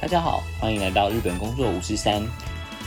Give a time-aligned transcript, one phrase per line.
[0.00, 2.22] 大家好，欢迎来到日本工作五四三。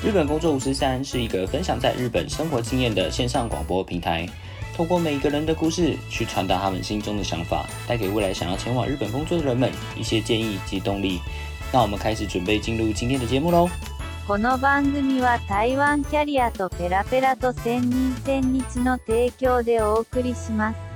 [0.04, 4.28] 日本工作五四三是一个分享在日本生活经验的线上广播平台，
[4.76, 11.22] 透过每一个人的故事，去传达他们心中的想法，带给未来想要前往日本工作的人们一些建议及动力。
[11.72, 13.70] 那我们开始准备进入今天的节目喽。
[14.28, 20.89] この番組は台湾キャリアとペラペラと千人千日の提供でお送りします。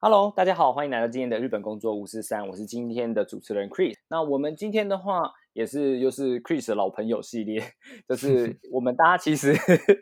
[0.00, 3.96] Hello，大家好，欢迎来到今天的日本工作五四三，我是今天的主持人 Chris。
[4.06, 7.60] 那我们今天的话也是又是 Chris 的老朋友系列，
[8.08, 9.52] 就是 我们大家其实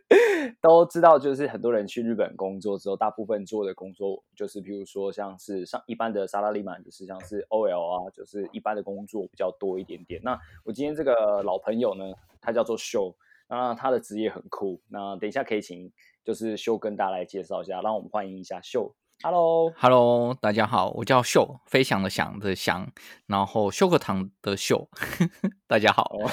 [0.61, 10.21] 都知道，就是很多人去日本工作之后，大部分做的工作就是比如说像是上一般的沙拉利曼，就是像是 OL 啊，就是一般的工作比较多一点点。
[10.23, 12.05] 那我今天这个老朋友呢，
[12.43, 13.17] 他叫做秀，
[13.49, 14.79] 那他的职业很酷。
[14.91, 15.91] 那等一下可以请
[16.23, 18.95] 就是秀跟大家来介绍一下，让我们欢迎一下秀。
[19.23, 22.87] Hello，Hello，大家好，我叫秀，飞翔的翔的翔，
[23.27, 24.89] 然后秀课堂的秀，
[25.67, 26.03] 大家好。
[26.21, 26.31] 哦，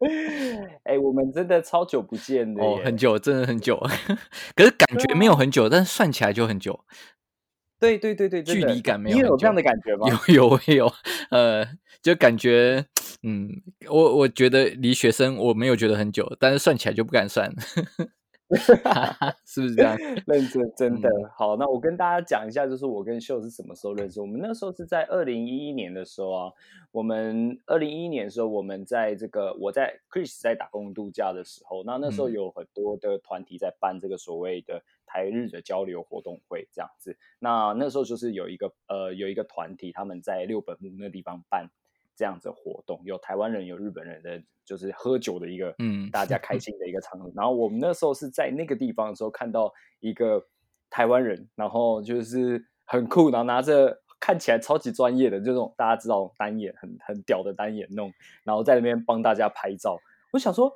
[0.84, 2.84] 哎、我们真的超久不见的哦，耶。
[2.84, 3.78] 很久，真的很久，
[4.56, 6.80] 可是感觉没有很久，但是算起来就很久，
[7.78, 10.08] 对对对对，距离感没有你有这样的感觉吗？
[10.28, 10.92] 有有我有，
[11.30, 11.64] 呃，
[12.02, 12.86] 就感觉，
[13.22, 13.50] 嗯，
[13.88, 17.54] 我我觉得离学生我没有觉得很久，但是算起来就不敢算，
[19.44, 19.96] 是不是这样？
[20.26, 24.20] 认真真的、嗯好，那我跟大家讲一下，就是我跟秀是什么时候认识。
[24.20, 26.52] 我们那时候是在二零一一年的时候啊，
[26.90, 37.18] 我们二零一一年的时候，我们在这个我在 Chris 在打工度假的时候，那那时候嗯有很多的团体在办这个所谓的台日的交流活动会这样子。
[37.38, 41.68] 那那时候就是有一个呃有一个团体，他们在六本木那地方办
[42.18, 47.30] 这样子活动，有台湾人有日本人的，就是喝酒的一个嗯大家开心的一个场合。
[47.36, 50.44] 然后我们那时候是在那个地方的时候看到一个
[50.90, 58.12] 台湾人，然后就是很酷，然后拿着看起来超级专业的这种大家知道单眼很很屌的单眼弄，
[58.42, 59.96] 然后在那边帮大家拍照。
[60.32, 60.72] 我想说。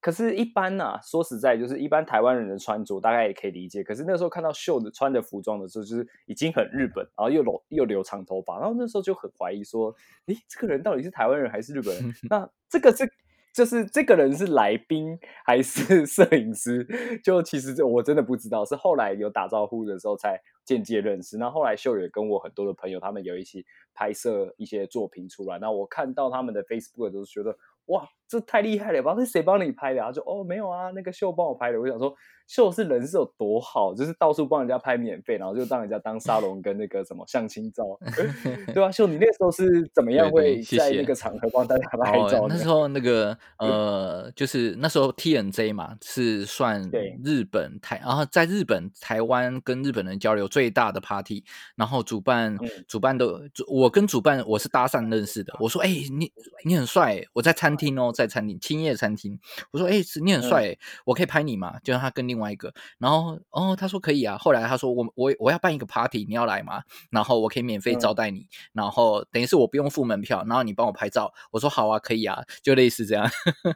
[0.00, 3.82] 可是，一般呐、说实在，就是一般台湾人的穿着，大概也可以理解。
[3.82, 9.94] 可是那时候看到秀的穿的服装的时候，就是已经很日本，然后又留又留长头发，然后那时候就很怀疑说，
[10.26, 12.14] 诶，这个人到底是台湾人还是日本人？
[12.30, 13.10] 那这个是
[13.52, 16.86] 就是这个人是来宾还是 摄影师？
[17.24, 21.36] 就其实这我真的不知道，是后来有打招呼的时候才间接认识。
[21.38, 29.02] 那后来秀也跟我很多的朋友，他们有一起拍摄一些作品出来，那我看到他们的 Facebook 都是觉得哇，这太厉害了！
[29.02, 30.12] 不知道是谁帮你拍的啊？
[30.12, 31.80] 就哦没有啊，那个秀帮我拍的。
[31.80, 32.14] 我想说
[32.46, 37.84] 秀是人是有多好，就是到处帮人家拍免费，然后就让人家当沙龙跟那个什么相亲照
[38.74, 51.42] 对啊，秀你那时候是怎么样会在那个场合帮大家拍照哦，那时候那个呃，就是那时候 TNJ 嘛，是算对日本台，然后在日本台湾跟日本人交流最大的 party，
[51.76, 56.30] 然后主办、嗯主办的主我跟主办我是搭讪认识的，我说哎、你
[56.64, 59.38] 你很帅欸，我在餐厅哦，在餐厅青叶餐厅，
[59.70, 61.78] 我说哎、是你很帅欸，我可以拍你吗？
[61.84, 66.82] 就让他跟另外一个，然后哦他说可以啊，后来他说我我我要办一个 party，你要来吗？
[67.10, 71.32] 然后我可以免费嗯招待你，然后等于是我不用付门票，然后你帮我拍照。
[71.52, 73.30] 我说好啊，可以啊，就类似这样，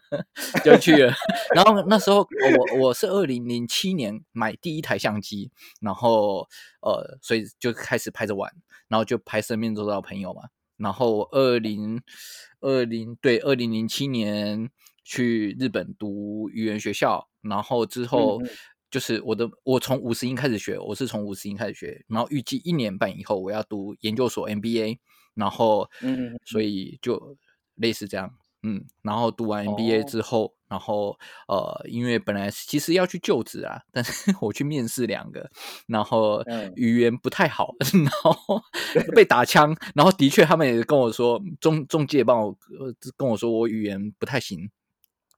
[0.64, 1.14] 就去了。
[1.54, 6.48] 然后那时候我我是二零零七年买第一台相机，然后
[6.80, 8.50] 呃，所以就开始拍着玩，
[8.88, 10.42] 然后就拍身边周遭的朋友嘛。
[10.82, 12.02] 然后二零
[12.60, 14.68] 二零对二零零七年
[15.04, 18.40] 去日本读语言学校，然后之后
[18.90, 24.98] 就是我的我从五十音开始学，我是从五十音开始学，然后预计一年半以后我要读研究所 MBA，
[25.34, 26.36] 然后嗯。
[26.44, 27.36] 所以就
[27.76, 31.18] 类似这样，嗯，然后读完 MBA 哦之后，然后
[31.48, 35.50] 呃，因为本来其实要去就职啊，但是 我去面试两个，
[35.86, 38.60] 然后嗯语言不太好， 然后
[39.14, 44.70] 被打枪，然后的确他们也跟我说，中中介帮我呃跟我说我语言不太行。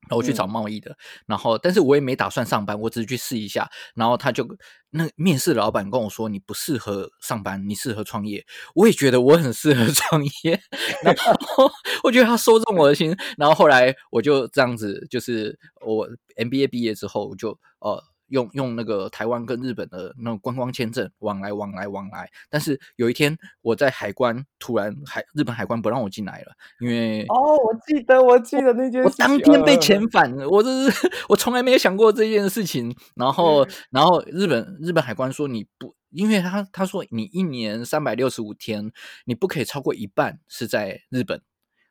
[0.09, 3.71] 然后我去找嗯贸易的，然后但是我也没打算上班，我只是去试一下。
[3.95, 4.47] 然后他就
[4.91, 8.45] 那面试老板跟我说，你不适合上班，你适合创业。
[8.75, 10.61] 我也觉得我很适合 创业，
[11.03, 11.71] 然后
[12.03, 13.17] 我觉得他说中我的心。
[13.37, 18.03] 然后后来我就这样子，就是我 MBA 毕业之后，我就呃
[18.35, 22.29] 用用那个台湾跟日本的那种观光签证往来往来往来。
[22.51, 29.17] 但是有一天我在海关突然海日本海关不让我进来了，因为哦，我记得，我记得那件事。
[29.17, 32.93] 当天被嗯遣返，我这是 我从来没有想过这件事情。
[33.15, 38.91] 然后，然后日本日本海关说你不，因为他他说你一年三百六十五天，
[39.27, 41.41] 你不可以超过一半是在日本。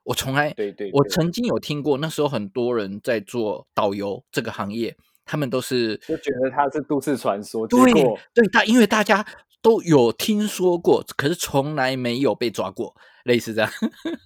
[0.03, 9.25] 我从来对对，对我曾经有听过，那时候很多人在做导游这个行业，他们都是就觉得它是都市传说，结对果对大，因为大家
[9.61, 13.69] 都有听说过，可是从来没有被抓过，类似这样。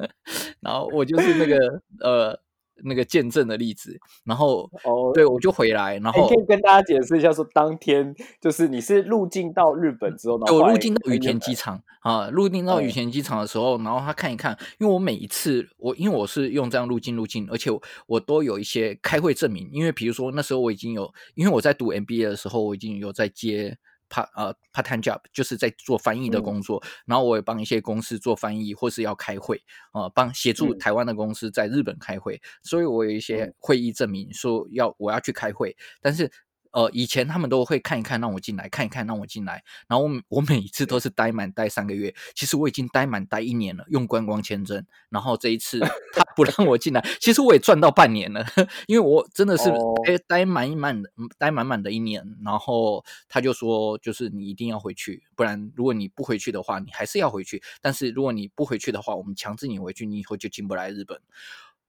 [0.61, 1.57] 然后我就是那个
[1.99, 2.39] 呃
[2.83, 3.99] 那个见证的例子。
[4.23, 11.81] 然后哦，对我就回来，然后你可以跟大家解释一下，说当天就是你是入境到日本之后，然后我入境到羽田机场。
[12.01, 23.77] 啊，入境到羽嗯田机场的时候，然后他看一看，因为我每一次我因为我是用这样入境入境，而且我我都有一些开会证明，因为比如说那时候我已经有，因为我在读 MBA 的时候，我已经有在接
[24.09, 26.41] part 呃 part time job，就是在做翻译的嗯。
[26.41, 29.57] 工作，然后我也帮一些公司做翻译，或是要开会
[29.91, 30.75] 啊、呃帮协助嗯。
[30.75, 33.53] 台湾的公司在日本开会，所以我有一些嗯。
[33.57, 36.31] 会议证明说要我要去开会，但是。
[36.77, 39.63] 呃，以前他们都会看一看，让我进来，看一看，让我进来。
[39.87, 44.85] 然后我每我每一次都是待满待三个月，其实我已经待满待一年了，用观光签证。
[45.09, 45.79] 然后这一次
[46.13, 48.45] 他不让我进来，其实我也赚到半年了，
[48.85, 51.01] 因为我真的是哦待待满一满
[51.39, 52.23] 待满满的一年。
[52.45, 57.59] 然后他就说，就是你一定要回去，不然如果你不回去的话，你还是要回去。
[57.81, 61.19] 但是如果你不回去的话，我们强制你回去，你以后就进不来日本。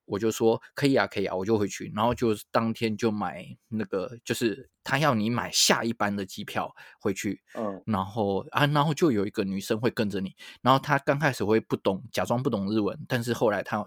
[0.09, 7.81] 我就说可以啊，可以啊，我就回去，然后就当天就买那个，就是他要你买下一班的机票回去，嗯。
[7.85, 13.85] 然后啊，然后就有一个女生会跟着你，然后她刚开始会不懂，假装不懂日文，但是后来她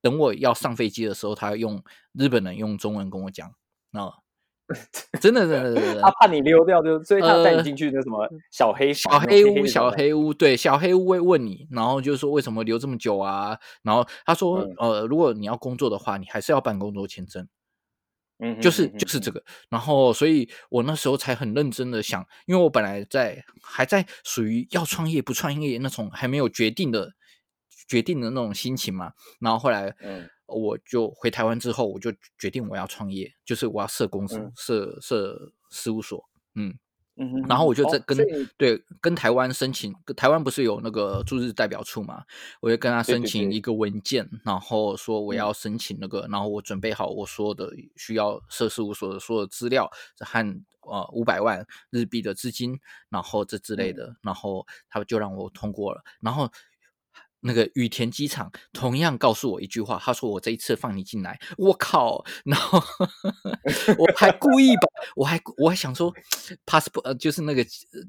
[0.00, 1.82] 等我要上飞机的时候，她用
[2.12, 3.48] 日本人用中文跟我讲，
[3.92, 4.12] 啊，
[5.20, 13.56] 真的真的真的他怕你溜掉，就所以他带你呃进去那什么小黑小黑屋，小黑屋，对，小黑屋会问你，然后就说为什么留这么久啊？
[13.82, 17.46] 然后他说，嗯呃，如果你要工作的话，你还是要办工作签证，
[18.40, 19.42] 嗯就是就是这个。
[19.68, 27.12] 然后，所以我那时候才很认真的想，因为我本来在还在属于要创业不创业那种还没有决定的
[27.88, 29.12] 决定的那种心情嘛。
[29.40, 36.24] 然后后来，嗯我就回台湾之后，我就决定我要创业，就是我要设公司，嗯设设事务所，
[36.54, 36.78] 嗯。
[37.18, 38.18] 嗯然后我就哦在跟、
[38.58, 42.22] 对跟台湾申请，台湾不是有那个驻日代表处嘛？
[42.60, 49.90] 我就跟他申请一个文件，然后说我嗯要申请那个，然后我准备好我所有的需要设事务所的所有资料
[50.20, 52.78] 和呃五百万日币的资金，
[53.08, 56.52] 然后这之类嗯的，然后他就让我通过了，然后。
[57.40, 62.24] 那个羽田机场同样告诉我一句话，他说我这一次放你进来，我靠！
[62.44, 62.82] 然后
[63.98, 64.82] 我还故意把，
[65.14, 66.12] 我还我还想说
[66.64, 67.64] ，passport 呃就是那个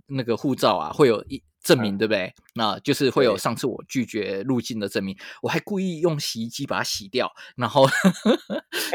[0.07, 2.33] 那个护照啊，会有一证明，嗯对不对？
[2.53, 7.85] 那就是会有上次我拒绝入境的证明，我还故意用洗衣机把它洗掉，然后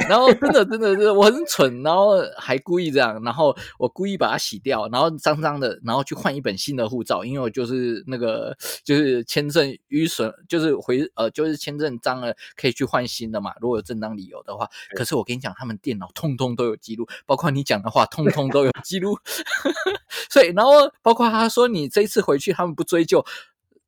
[0.08, 14.66] 然后真的真的是我很蠢，然后还故意这样，然后我故意把它洗掉，然后脏脏的，然后去换一本新的护照，因为我就是那个就是签证淤损，就是回呃就是签证脏了可以去换新的嘛，如果有正当理由的话。
[14.96, 19.18] 可是我跟你讲，他们电脑通通都有记录，包括你讲的话，通通都有记录。
[20.30, 20.72] 所以，然后
[21.02, 23.24] 包括他说你这一次回去，他们不追究。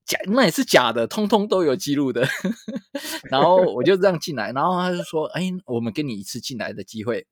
[0.05, 2.29] 假那也是假的，通通都有记录的。
[3.31, 7.27] 然后我就这样进来，然后他就说：“哎，我们给你一次进来的机会。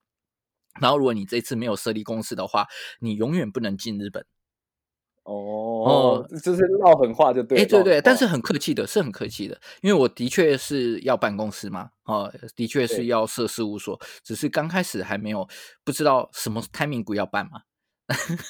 [0.81, 2.67] 然后如果你这次没有设立公司的话，
[3.01, 4.25] 你永远不能进日本。”
[5.25, 7.63] 哦，就是唠狠话就对了。
[7.63, 15.47] 哎，对对，但是很客气的，是很客气的，因为我的确是要办公司嘛，哦，的确是要设事务所，只是刚开始还没有
[15.85, 17.61] 不知道什么 timing 股要办嘛，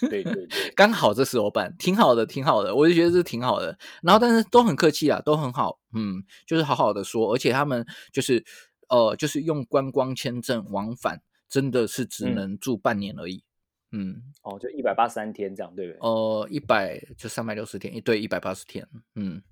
[0.08, 3.76] 对对对， 刚好这时候办，挺好的，挺好的，我就觉得这挺好的。
[4.02, 8.44] 然后但是都很客气啊，都很好，嗯，就是好好的说，而且他们就是
[8.88, 13.44] 呃，就是用观光签证往返，真的是只嗯能住半年而已，
[13.92, 15.98] 嗯，哦，就一百八十三天这样，对不对？
[16.00, 19.42] 呃，一百就三百六十天，一对一百八十天，嗯，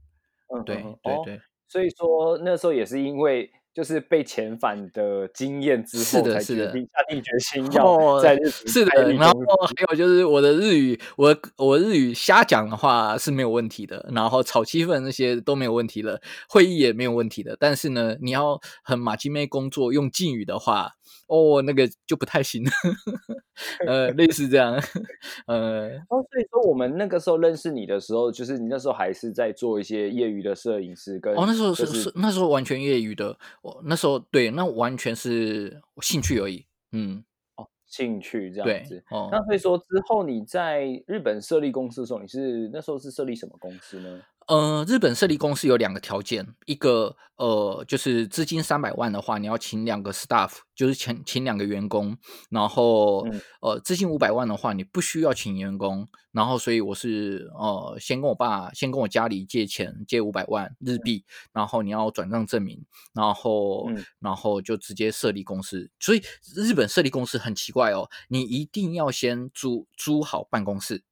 [0.54, 1.40] 嗯，对对对。
[1.68, 3.48] 所以说那时候也是因为
[3.80, 17.56] 就是被遣返的经验之是后，才决的是的定下定决心 要哦在日本是的，然后还有就是我的日语，我我日语瞎讲的话是没有问题的，然后炒气氛那些都没有问题了，会议也没有问题的。
[17.58, 20.92] 但是呢，你要很马基妹工作用敬语的话，
[21.28, 22.64] 哦，那个就不太行。
[23.86, 24.74] 呃，类似这样，
[25.46, 36.66] 呃，哦，所以说我们那个时候认识你的时候，就是你那时候还是在做一些业余的摄影师跟哦，那时候就是是那时候完全业余的，我那时候对，那完全是兴趣而已。
[36.92, 37.22] 嗯，
[37.56, 44.20] 哦兴趣这对样子。，哦，那所以说之后你在日本设立公司的时候，你是那时候是设立什么公司呢？
[44.50, 52.18] 呃，日本设立公司有两个条件，一个呃就是资金三百万的话，你要请两个 staff，就是请请两个员工，
[52.50, 53.40] 然后、嗯。
[53.62, 64.04] 呃资金五百万的话，你不需要请员工，然后所以我是呃先跟我爸先跟我家里借钱借五百万日币，然后你要转账证明，然后、嗯。
[64.18, 66.20] 然后就直接设立公司，所以
[66.56, 71.04] 日本设立公司很奇怪哦，你一定要先租租好办公室。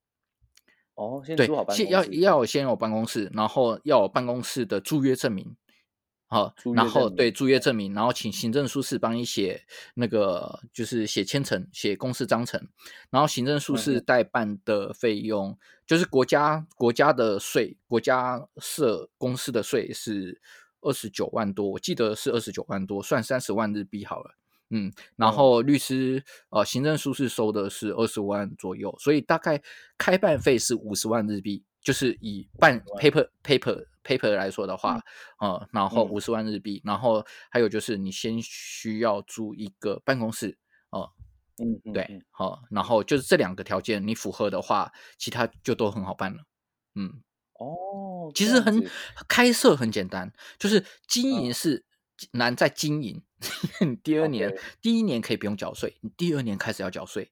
[0.99, 5.55] 哦，先对租好，办先要公室，要有先有办公室，然后要有办公室的租约证明，
[6.27, 9.63] 好，然后对租约证明，然后请行政书士帮你写
[9.93, 12.61] 那个就是写签呈、写公司章程，
[13.09, 20.41] 然后行政书嗯士代办的费用就是国家国家的税，国家设公司的税是
[20.81, 24.35] 二十九万多，我记得是二十九万多，算三十万日币好了。
[24.69, 25.31] 嗯，然嗯。
[25.31, 29.61] 后律师呃，行政书士收的是二十万左右，所以大概
[29.97, 35.01] 开办费是五十万日币，就是以办 paper paper paper 来说的话，
[35.39, 36.09] 呃，然后嗯。
[36.09, 40.57] 五十万日币，然后还有就是你先需要租一个办公室，
[40.91, 41.09] 哦、
[41.57, 46.43] 嗯，嗯对嗯，好、然后就是这两个条件你符合的话，其他就都很好办了，
[46.95, 47.21] 嗯。
[47.59, 48.87] 哦，其实很
[49.27, 51.43] 开设很简单，就是经嗯。
[51.43, 51.83] 营是
[52.33, 53.21] 难在经营。
[53.87, 57.31] 你第二年第一年可以不用缴税，你第二年开始要缴税。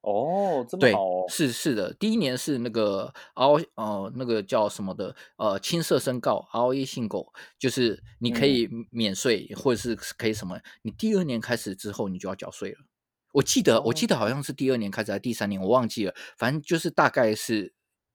[0.00, 12.78] 哦，这么好哦，，是是的，第一年是那个 R 呃那个叫什么的呃青色申告熬夜信购，就是你可嗯以免税或者是可以什么，你第二年开始之后你就要缴税了。
[13.34, 17.72] 我记得我哦记得好像是第二年开始还是第三年，我忘记了，反正就是大概是。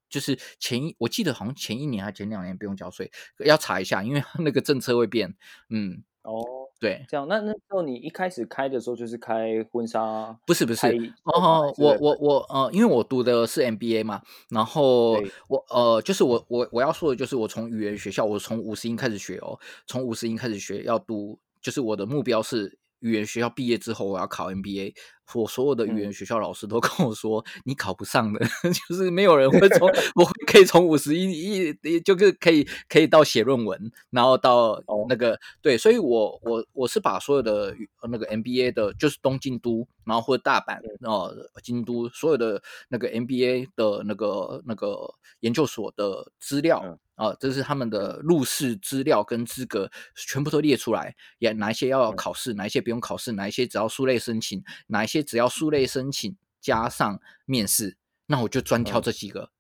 [0.10, 3.12] 就是前一，我记得好像前一年还前两年不用交税，
[3.46, 5.36] 要查一下，因为 那个政策会变。
[5.70, 6.44] 嗯，哦，
[6.80, 10.92] 对，这样，那那时候你一开始开的时候就是开婚纱，不是不是开，
[11.24, 15.14] 哦，我我我呃，因为我读的是 MBA 嘛，然后
[15.48, 24.94] 我呃，就是我我我要说的就是我从语言学校，我从五十音开始学哦，从五十音开始学，要读，就是我的目标是语言学校毕业之后我要考 MBA。
[25.34, 28.40] 我所有的语言嗯学校老师都跟我说，你考不上的，
[28.88, 29.86] 就是没有人会从
[30.16, 46.82] 我会可以从五十音一一就是可以可以到写论文，然后到哦那个对，所以我我我是把所有的语那个 MBA 的，就是东京都，然后或者大阪嗯哦、京都所有的那个 MBA 的那个那个研究所的资料。
[46.86, 52.16] 嗯啊，这是他们的入试资料跟资格全部都列出来，也哪一些要嗯。
[52.16, 57.98] 考试，哪一些不用考试，哪一些只要书类申请，哪一些只要书类申请加上面试，
[58.28, 59.02] 那我就专挑嗯。
[59.02, 59.52] 这几个。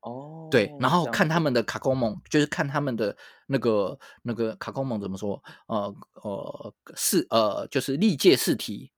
[0.00, 8.92] 哦，对，然后看他们的卡工蒙，就是看他们的那个那个卡工蒙怎么说，呃呃试呃就是历届试题，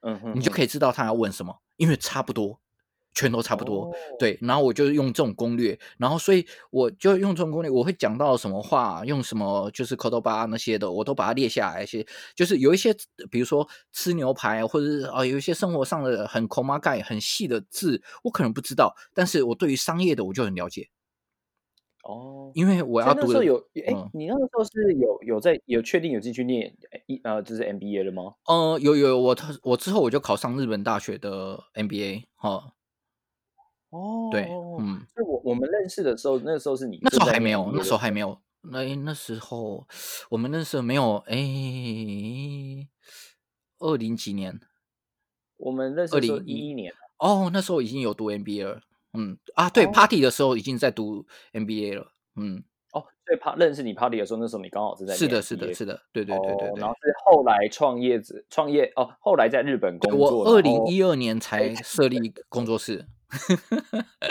[0.00, 2.60] 嗯哼，你就可以知道他要问什么，因为差不多，
[3.14, 3.84] 全都差不多。
[3.84, 11.82] 哦对，然后我就用这种攻略，然后所以我就用这种攻略，我会讲到什么话，用什么就是口头巴那些的，我都把它列下来。
[11.82, 12.94] 一些就是有一些，
[13.30, 20.88] 比如说吃牛排，或者是啊、有一些生活上的很口马盖很细的字，我可能不知道，但是我对于商业的我就很了解，
[22.04, 23.56] 哦，因为我要读的有，
[23.86, 26.74] 哎嗯，你那个时候是有有在有确定有进去念
[27.06, 28.34] 一呃，就是 MBA 了吗？
[28.46, 32.72] 呃，有有我我之后我就考上日本大学的 MBA 哈、哦，
[34.30, 39.86] 对哦，嗯，所以我我们认识的时候，那时候是你那时候还没有，那时候还没有，那那时候
[40.30, 41.36] 我们那时候没有，哎，
[43.78, 44.60] 二零几年？
[45.56, 48.80] 我们认识的时候20一一年，哦，那时候已经有读 MBA 了，
[49.12, 49.90] 嗯啊，对、哦。
[49.92, 56.24] Party 的时候已经在读 MBA 了，嗯，哦，所以怕认识你 Party 的时候，那时候你刚好是在是的，是的，是的，对。
[56.24, 56.94] 对对对对哦然后。
[57.00, 63.06] 是后来创业子创业哦，后来在日本工作，我二零一二年才设 立工作室，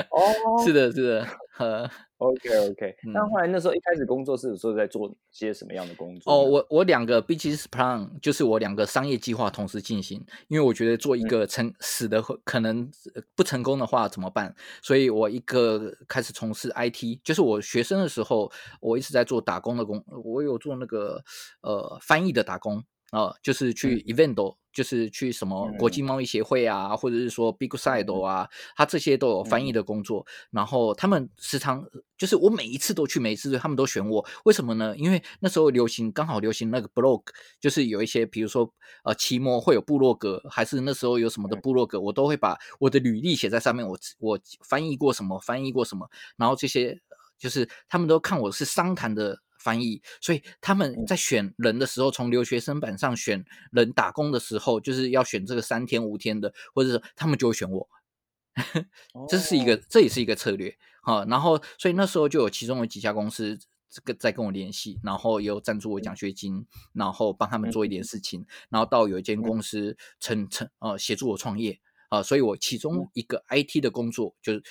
[0.09, 0.19] 哦，
[0.65, 6.33] 是的，是的，呃，OK OK，那嗯后来那时候一开始工作室的时候在做些什么样的工作？
[6.33, 14.53] 哦，我我两个 business plan 就是我两个商业计划同时进行，因为我觉得做一嗯个成死的会可能呃不成功的话怎么办？
[14.81, 21.23] 所以我一个开始从事 IT，就是我学生的时候，我一直在做打工的工，我有做那个
[21.61, 22.83] 呃翻译的打工
[23.13, 30.25] 啊、呃就是去 event，、就是去什么国际嗯贸易协会啊，或者是说 Big Side 啊，他这些都有翻译嗯的工作。
[30.49, 31.85] 然后他们时常
[32.17, 34.97] 就是我每一次都去，每一次他们都选我，为什么呢？
[34.97, 37.21] 因为那时候流行刚好流行那个 blog，
[37.61, 38.67] 就是有一些比如说
[39.03, 49.39] 呃期末会有部落格，还是那时候有什么的嗯部落格，我都会把我的履历写在上面，我我翻译过什么，翻译过什么，然后这些呃就是他们都看我是商谈的。
[49.63, 51.05] 翻译，所以他们嗯。
[51.07, 57.89] 在选人的时候，从留学生版上选人打工的时候，就是要选这个三天五天的，或者是他们就会选我。
[59.29, 61.25] 这是一个哦，这也是一个策略哈。
[61.29, 63.57] 然后，所以那时候就有其中有几家公司
[63.89, 71.79] 这个在跟我联系，然后也有赞助我奖学金，然后帮他们做一点事情，然后到有一间公司成成呃协助我创业
[72.09, 74.63] 啊、所以我其中一个 IT 的工作就是。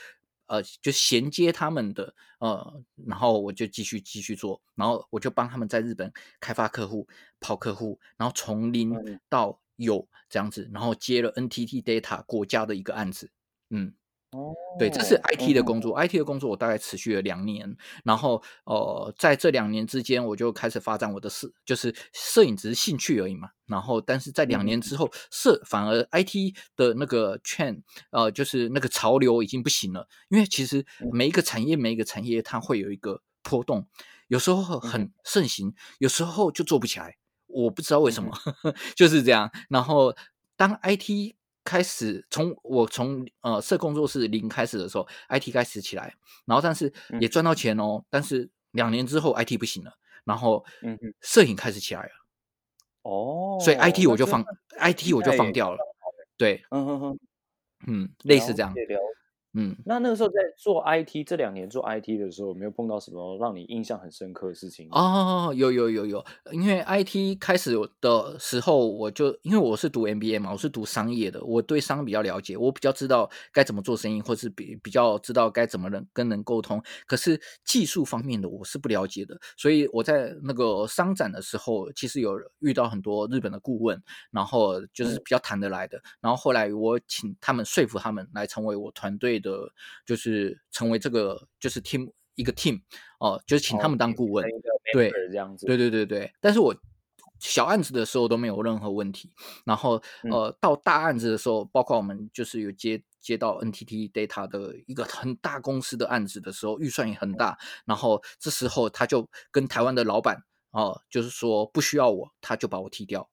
[0.52, 7.08] 呃，就衔接他们的呃，然后我就继续继续做，然后我就帮他们在日本开发客户、
[7.40, 9.18] 跑客户，然后从零嗯。
[9.30, 13.30] 到有这样子，然后接了 NTT Data 国家的一个案子，
[13.70, 13.94] 嗯，
[14.32, 15.94] 哦，对，这是 IT 的嗯工作。
[15.98, 23.50] IT 的工作我大概持续了两年，然后呃，在这两年之间，我就开始发展我的摄，就是摄影只是兴趣而已嘛。
[23.66, 33.86] 然后，但是在两年之后，摄反而 IT 的那个圈，呃，就是那个潮流已经不行了，因为其实每一个产业，每一个产业它会有一个波动，
[34.28, 37.16] 有时候很盛行，有时候就做不起来。
[37.48, 38.32] 我不知道为什么，
[38.96, 39.50] 就是这样。
[39.68, 40.16] 然后
[40.56, 46.14] 当 IT 开始从我从呃设工作室零开始的时候，IT 开始起来，
[46.44, 48.04] 然后但是也赚到钱哦。
[48.10, 49.92] 但是两年之后 IT 不行了，
[50.24, 52.10] 然后嗯哼摄影开始起来了，
[53.02, 54.44] 哦，所以 IT 我就那放
[54.78, 55.78] IT 我就放掉了。
[56.36, 57.18] 对，嗯哼哼，
[57.86, 58.74] 嗯，类似这样了。
[58.74, 58.96] 解了解
[59.54, 64.88] 嗯，那那个时候在做 IT 这两年做 IT 的时候，有没有碰到什么让你印象很深刻的事情？
[64.90, 76.82] 哦，有有有有，因为 IT 开始的时候，我就因为我是读 MBA 嘛，我是读商业的，我对商比较了解，我比较知道该怎么做生意，或是比比较知道该怎么人跟人沟通。
[77.06, 86.00] 可是技术方面的我是不了解的，所以我在那个商展的时候，其实有遇到很多日本的顾问，然后就是比较谈得来的。
[86.22, 89.70] 然后后来我请他们说服他们来成为我团队的，
[90.06, 92.80] 就是成为这个就是 team 一个 team
[93.18, 94.44] 哦、就是请他们当顾问。
[94.92, 96.74] 对这样子，对对对对，但是我
[97.38, 99.30] 小案子的时候都没有任何问题，
[99.64, 113.28] 然后呃到大案子的时候，包括我们就是有接接到 NTT Data 的一个很大公司的案子的时候，预算也很大，然后这时候他就跟台湾的老板哦、就是说不需要我，他就把我踢掉。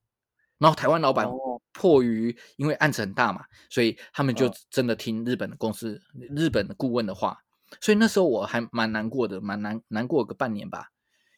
[0.57, 4.53] 然后台湾老板哦迫于因为案子很大嘛，所以他们就嗯。
[4.69, 5.97] 真的听日本的公司、
[6.35, 7.37] 日本的顾问的话，
[7.79, 10.89] 所以那时候我还蛮难过的，蛮难难过个半年吧，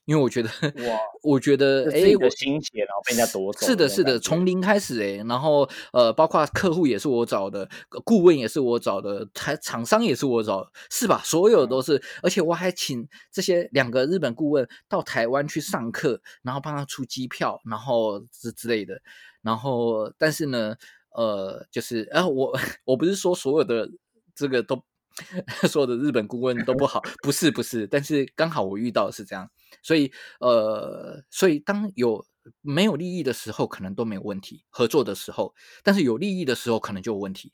[0.05, 0.49] 因为我觉得
[0.87, 7.69] 哇，我觉得哎，我心血然后被人家夺走是的，是的，从零开始哎，然后呃，包括客户也是我找的，
[8.03, 11.21] 顾问也是我找的，台厂商也是我找的，是吧？
[11.23, 18.99] 所有都是，而且我还请这些两个日本顾问到台湾去上课，然后帮他出机票，然后之之类的，
[19.41, 20.75] 然后但是呢，
[21.15, 22.51] 呃，就是呃，我
[22.85, 23.87] 我不是说所有的
[24.35, 24.83] 这个都
[25.69, 29.49] 所有的日本顾问都不好，不是不是，但是刚好我遇到的是这样，
[29.83, 32.25] 所以呃，所以当有
[32.61, 37.53] 没有利益的时候，可能都没有问题；合作的时候，但是有利益的时候，可能就有问题。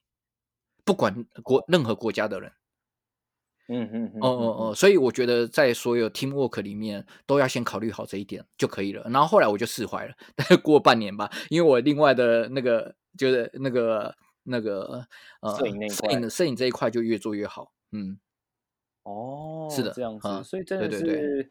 [0.86, 2.54] 不管国任何国家的人，
[3.68, 9.04] 嗯嗯嗯，哦哦哦，所以我觉得在所有 teamwork 里面都要先考虑好这一点就可以了。
[9.10, 14.16] 然后后来我就释怀了， 但是过半年吧，因为我另外的那个就是那个
[14.48, 15.06] 那个
[15.42, 17.72] 呃摄影那一块摄影的摄影这一块就越做越好。
[17.92, 18.20] 嗯，
[19.04, 21.50] 哦，是的这样子，嗯所以真的是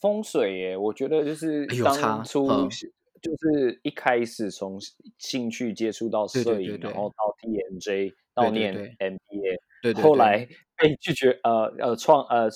[0.00, 0.76] 风水耶。
[0.76, 2.68] 我觉得就是当初嗯
[3.22, 4.78] 就是一开始从
[5.18, 10.46] 兴趣接触到摄影，对对对然后到 TNJ，到对对念对 MBA，对对对后来
[10.76, 12.48] 被拒绝，呃呃创呃。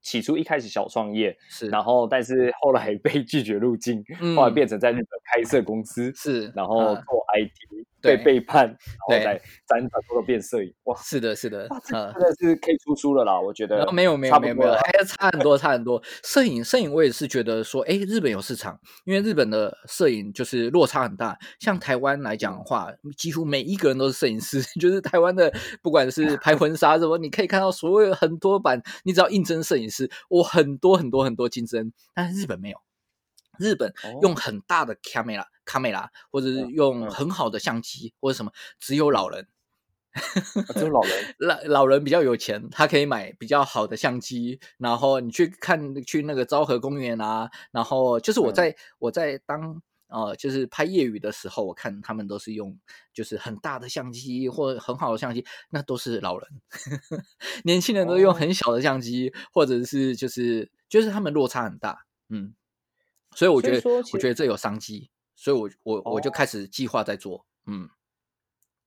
[0.00, 4.02] 起初一开始小创业，是然后但是后来 被拒绝入境，
[4.36, 11.98] 后来嗯变成在日本开设公司，是，然后嗯做 IT，对被背叛，然后对再辗转做变摄影，哇，是的，是的真。
[11.98, 13.92] 的是可以出书了啦，我觉得然后。
[13.92, 16.00] 没有没有没有没有，还要差很多差很多。
[16.22, 21.36] 摄影摄影我也是觉得说，哎，日本有市场，因为日本的摄影就是落差很大。
[21.58, 32.78] 像台湾来讲的话，几乎每一个人都是摄影师， 就是台湾的不管是拍婚纱什么，你可以看到所有很多版，你只要应征摄影师，我很多很多很多竞争，但是日本没有。
[33.58, 34.18] 日本哦。
[34.22, 39.46] 用很大的 camera camera，或者是用很好的相机或者什么，只有老人。
[40.14, 41.34] 啊只有老人。
[41.38, 48.54] 老老人比较有钱，他可以买比较好的相机，然后你去看去那个昭和公园啊，然后就是我嗯。
[48.54, 52.76] 在、我在当呃就是拍业余的时候，我看他们都是用
[53.12, 56.48] 就是很大的相机或者很好的相机，那都是老人，
[57.64, 58.36] 年轻人都用哦。
[58.36, 62.54] 很小的相机，或者是就是就是他们落差很大，嗯，
[63.38, 63.80] 所以我觉得
[64.12, 67.88] 我觉得这有商机，所以我我我就哦开始计划在做，嗯。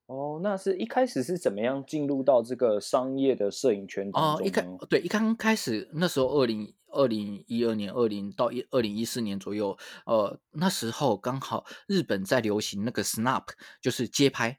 [0.08, 4.68] 哦，那是一开始是怎么样进入到这个商业的摄影圈当哦，一开？
[4.90, 13.46] 对一刚开始那时候，二零二零一二年、二零到一二零一四年左右，呃，那时候刚好日本在流行那个 snap，
[13.80, 14.58] 就是街拍，呃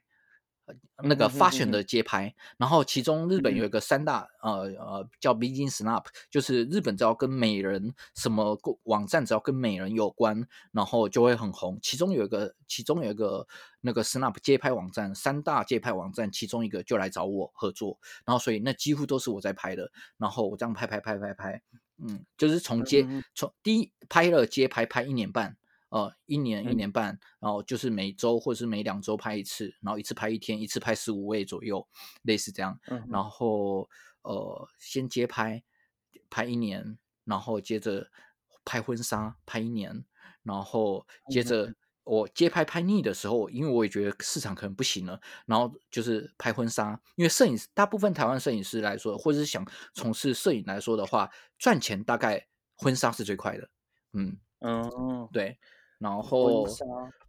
[1.03, 2.33] 那个嗯哼哼 fashion 的街拍。
[2.57, 11.77] 然后其中日本嗯有一个三大，呃呃，叫 Beijing Snap，就是日本只要跟美人什么购网站只要跟美人有关，然后就会很红。
[11.81, 13.47] 其中有一个，其中有一个
[13.81, 21.61] 那个 Snap 街拍网站，三大街拍网站其中一个就来找我合作，然后所以那几乎都是我在拍的，然后我这样拍拍拍拍拍，
[21.97, 25.57] 嗯，就是从街从第一拍了街拍拍一年半，
[25.93, 26.77] 呃一年一嗯。
[26.77, 31.87] 年半，然后就是每周或者是每两周拍一次，然后一次拍一天，一次拍十五位左右，
[32.21, 32.79] 类似这样。
[32.87, 33.03] 嗯。
[33.09, 33.23] 然。
[33.23, 33.89] 后
[34.23, 35.61] 呃，先接拍
[36.29, 38.09] 拍一年，然后接着
[38.63, 40.05] 拍婚纱拍一年，
[40.43, 41.75] 然后接嗯着
[42.05, 53.69] 我接拍拍腻的时候，因为我也觉得市场可能不行了，然后就是拍婚纱，因为摄影师大部分台湾摄影师来说，或者是想从事摄影来说的话，赚钱大概婚纱是最快的，
[54.13, 55.57] 嗯，嗯，对，
[56.03, 56.67] 然后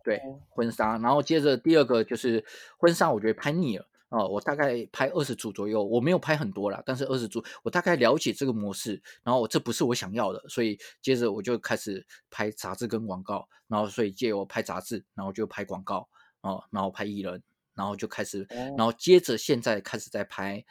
[0.03, 0.41] 对哦。
[0.51, 2.45] 婚纱，然后接着第二个就是
[2.77, 3.87] 婚纱，我觉得拍腻了。
[4.11, 16.09] 哦，我大概拍二十组左右，我没有拍很多啦，但是二十组，我大概了解这个模式，然后这不是我想要的，所以接着我就开始拍杂志跟广告，然后所以借由拍杂志，然后就拍广告，
[16.43, 17.43] 哦，然后拍艺人，
[17.75, 18.75] 然后就开始，哦。
[18.79, 20.65] 然后接着现在开始在拍，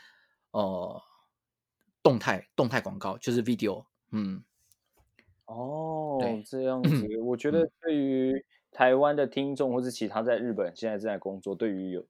[0.52, 1.02] 呃，
[2.02, 4.42] 动态动态广告，就是 video，嗯，
[5.46, 12.06] 哦，这样子，我觉得嗯对于台湾的听众，或是其他在日本现在正在工作，对于有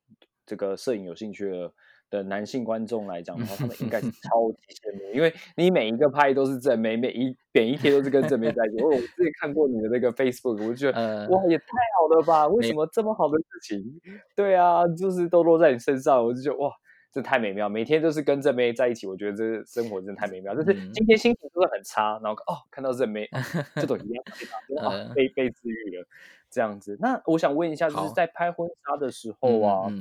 [0.46, 1.74] 这个摄影有兴趣的
[2.10, 8.84] 的男性观众来讲的话，他们应该是 超级羡慕，因为你每一个拍都是正妹，每一每一天都是跟正妹在一起。
[8.84, 11.66] 我我自己看过你的那个 Facebook，我就觉得、呃哇，也太
[12.00, 12.48] 好了吧？
[12.48, 14.00] 为什么这么好的事情？
[14.36, 16.72] 对啊，就是都落在你身上，我就觉得哇。
[17.14, 20.56] 这太美妙，每天都是跟正妹在一起，我觉得这生活真的太美妙。
[20.56, 23.40] 就是嗯今天心情真的很差，然后哦看到正妹，哦
[23.76, 24.24] 这种一样，
[24.68, 26.08] 真的啊呃被被治愈了，
[26.50, 26.98] 这样子。
[27.00, 29.94] 那我想问一下，就是在拍婚纱的时嗯候啊，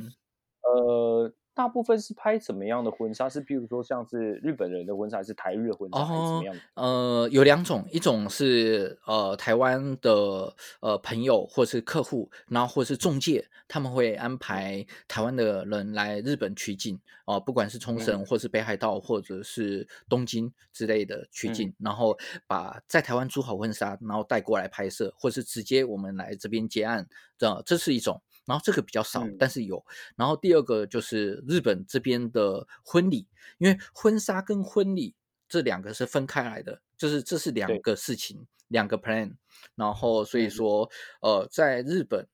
[0.62, 3.29] 呃，大部分是拍怎么样的婚纱？
[3.29, 27.07] 是譬如说像是日本人的婚纱，还是台日的婚纱，还是怎哦么样的？，呃，有两种，一种是呃台湾的呃朋友或是客户，然后或是中介，他们会安排台湾的人来日本取景哦、不管是冲绳或是北海道或者是东京之类的取景，然后把在台湾租好婚纱，然后带过来拍摄，或是直接我们来这边接案，
[27.38, 28.21] 这这是一种。
[28.46, 29.85] 然后这个比较少，嗯但是有。
[30.16, 33.26] 然后第二个就是日本这边的婚礼，
[33.59, 35.14] 因为婚纱跟婚礼
[35.48, 39.35] 这两个是分开来的，就是这是两个事情，两个 plan。
[39.74, 42.26] 然后所以嗯说，呃，在日本，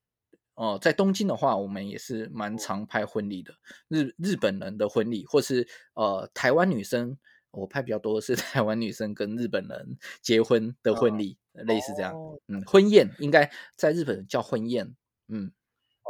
[0.54, 3.54] 呃，在东京的话，我们也是嗯蛮常拍婚礼的，
[3.88, 7.18] 日日本人的婚礼，或是呃台湾女生。
[7.50, 12.14] 我拍比较多的是 台湾女生跟日本人结婚的婚礼，类似这样。
[12.14, 14.94] 哦嗯，婚宴应该在日本叫婚宴。
[15.28, 15.50] 嗯，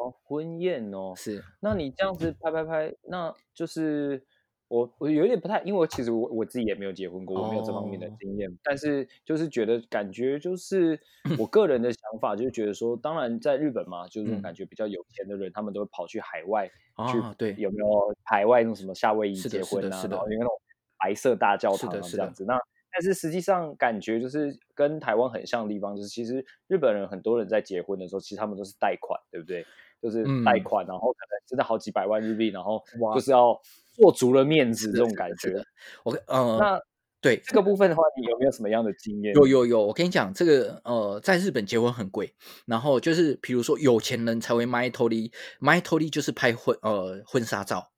[0.09, 1.43] 哦，婚宴哦，是。
[1.61, 4.23] 那你这样子拍拍拍，那就是
[4.69, 10.99] 我我有点不太，因为我其实我我自己也没有结婚过，我没有这方面的哦经验，但是就是觉得感觉就是
[11.39, 16.69] 我个人的想法，就是觉得说，当然在日本嘛，就是感觉比较有钱的人，他们都会跑去海外
[17.11, 20.53] 去，哦对有没有海外那种什么夏威夷结婚啊，是的是的然后有那种
[20.99, 22.59] 白色大教堂啊这样子，那。
[22.91, 29.65] 但是实际上感觉就是跟台湾很像的地方，就是其实日本人很多人在结婚的时候，其实他们都是贷款，对不对？
[30.01, 33.61] 就是贷嗯款，然后可能真的好几百万日币，然后哇就是要
[33.95, 35.63] 做足了面子这种感觉。
[36.05, 36.81] 我跟呃，那
[37.21, 37.37] 对。
[37.45, 39.35] 这个部分的话，你有没有什么样的经验？
[39.35, 42.33] 有有有，我跟你讲，这个呃，在日本结婚很贵，
[42.67, 47.91] 然后就是比如说有钱人才会买头利，买头利就是拍婚呃婚纱照，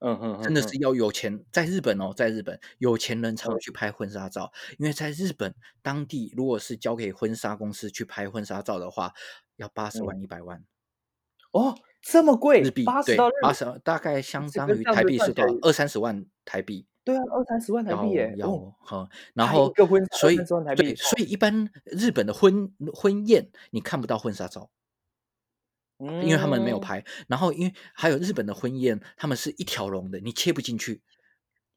[0.00, 3.60] 嗯哼哼，真的是要有钱，在日本哦，在日本有钱人才会嗯。
[3.60, 9.12] 去拍婚纱照，因为在日本当地如果是交给婚纱公司去拍婚纱照的话，
[9.56, 10.64] 要八十万一百万
[11.52, 15.54] 哦，这么贵，日币，对八十到日，八十大概相当于台币是多少？
[15.62, 16.86] 二三十万台币。
[17.04, 19.72] 对啊，二三十万台币耶，要哦，好，然后
[20.12, 24.70] 所以20万台币对，所以一般日本的婚婚宴你看不到婚纱照，
[25.98, 27.04] 因为他们没有嗯拍。
[27.26, 31.02] 然后因为还有日本的婚宴，他们是一条龙的，你切不进去。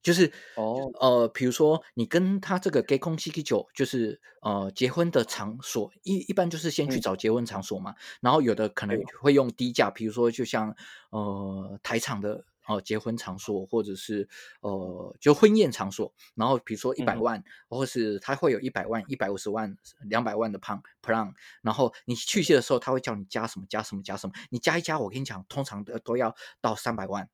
[0.05, 0.91] 就是哦。
[1.01, 7.01] 呃，比如说你跟他这个 gay 空七九，就是呃结婚的场所，一一般就是先去嗯。
[7.01, 10.75] 找结婚场所嘛，然后有的可能会用低价，比如说就像
[11.09, 14.29] 呃台场的呃结婚场所，或者是
[14.61, 17.21] 呃就婚宴场所，然后比如说一百嗯。
[17.21, 19.75] 万，或是他会有一百万、一百五十万、
[20.07, 27.27] 两百万的 p plan，然后你去谢的时候，他会叫你加什么加什么加什么，你加一加，我跟你讲，通常的都要到三百万。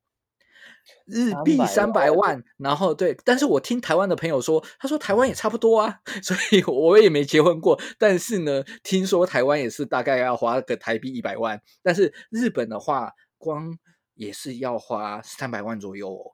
[1.05, 13.77] 日币三百万，然后对，但是我听台湾的朋友说，他说台湾也差不多啊， 所以我也没结婚过，但是呢，听说台湾也是大概要花个台币一百万，但是日本的话，光
[14.13, 16.33] 也是要花三百万左右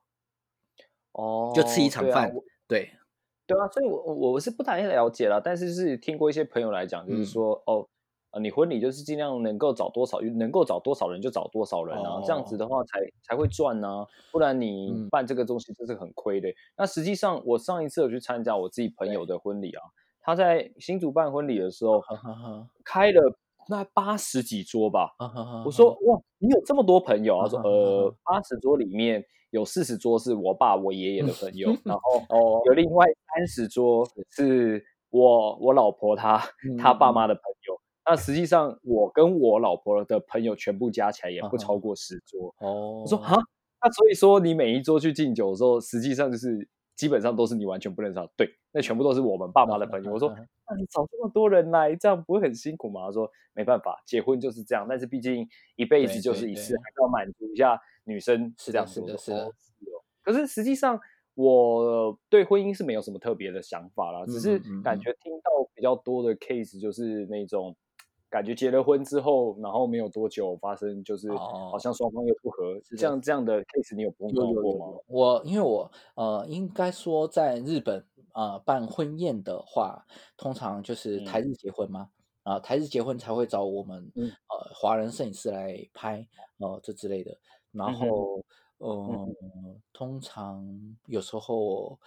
[1.11, 2.31] 哦，哦，就吃一场饭，
[2.67, 2.91] 对啊
[3.47, 7.25] 对，对啊，所以我我我是不太了解了，但是是听过一些朋友来讲，就是嗯。
[7.25, 7.87] 说、哦，
[8.31, 16.49] 呃，你婚礼就是尽量能够找多少，能够找多少人就找多少人啊，这样子的话才才会赚啊、不然你办这个东西就是很亏的。
[16.77, 19.81] 那实际上我上一次有去参加我自己朋友的婚礼啊，
[20.21, 23.21] 他在新竹办婚礼的时候哈哈哈开了
[23.69, 25.15] 那八十几桌吧。
[25.17, 27.39] 哈哈哈我说哇，你有这么多朋友？
[27.41, 36.41] 他说呃，八十桌里面有四十桌是我爸我爷爷的朋友， 然后哦，有另外三十桌是我我老婆她
[36.77, 37.56] 她爸妈的朋友。
[38.09, 42.55] 那实际上我跟我老婆的朋友全部加起来也不超过十桌。
[42.59, 43.35] 哦，我说哈，
[43.81, 46.65] 那所以说你每一桌去敬酒的时候，实际上就是
[46.95, 48.29] 基本上都是你完全不认识的。
[48.37, 50.13] 对，那全部都是我们爸妈的朋友。
[50.13, 53.07] 我说那你找这么多人来，这样不会很辛苦吗？
[53.07, 59.01] 他说没办法，结婚就是这样，但是毕竟一辈子就是一次，还是要满足一下女生是这样子。
[59.01, 59.33] 的是
[60.23, 60.97] 可是实际上
[61.35, 67.75] 我对婚姻是没有什么特别的想法啦，只是感觉听到比较多的 case 就是那种。
[68.29, 74.99] 感觉结了婚之后，然后没有多久发生，就是哦好像双方又不和，这样这样的 case 你有碰到过吗？
[75.07, 82.09] 我因为我呃，应该说在日本呃办婚宴的话，通常就是台日结婚嘛，
[82.43, 84.27] 啊、台日结婚才会找我们、嗯。
[84.27, 86.27] 呃华人摄影师来拍
[86.59, 87.37] 呃这之类的，
[87.71, 88.43] 然后
[88.79, 89.27] 呃、
[89.93, 90.67] 通常
[91.07, 91.97] 有时候。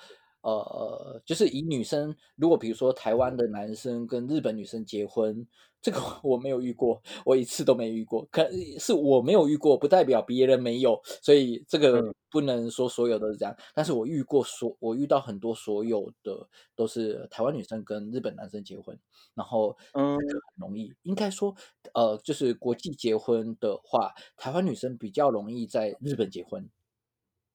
[0.43, 5.47] 呃，就是以女生，如果比如说台湾的男生跟日本女生结婚，
[5.83, 8.27] 这个我 没有遇过，我一次都没遇过。
[8.31, 13.55] 可是我没有遇过，不代表别人没有，所以这个嗯不能说所有都是这样。
[13.75, 18.99] 但是我遇过所，我遇到很多所有的都是台湾女生跟日本男生结婚，
[19.35, 20.17] 然后嗯
[20.57, 21.55] 容易，应该说，
[21.93, 26.67] 呃，就是国际结婚的话，台湾女生比较容易在日本结婚。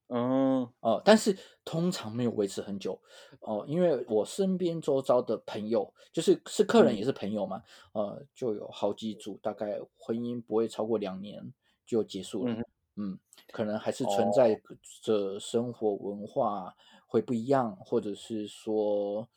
[0.08, 3.00] 嗯哦，但是通常没有维持很久，
[3.40, 6.96] 哦、因为我身边周遭的朋友，就是是客人嗯。
[6.96, 11.52] 也是朋友嘛，呃，就有好几组，大概婚姻不会超过两年
[11.84, 12.64] 就结束了，嗯
[12.96, 13.18] 嗯，
[13.52, 14.60] 可能还是存在哦。
[15.02, 16.74] 着生活文化
[17.06, 19.28] 会不一样，或者是说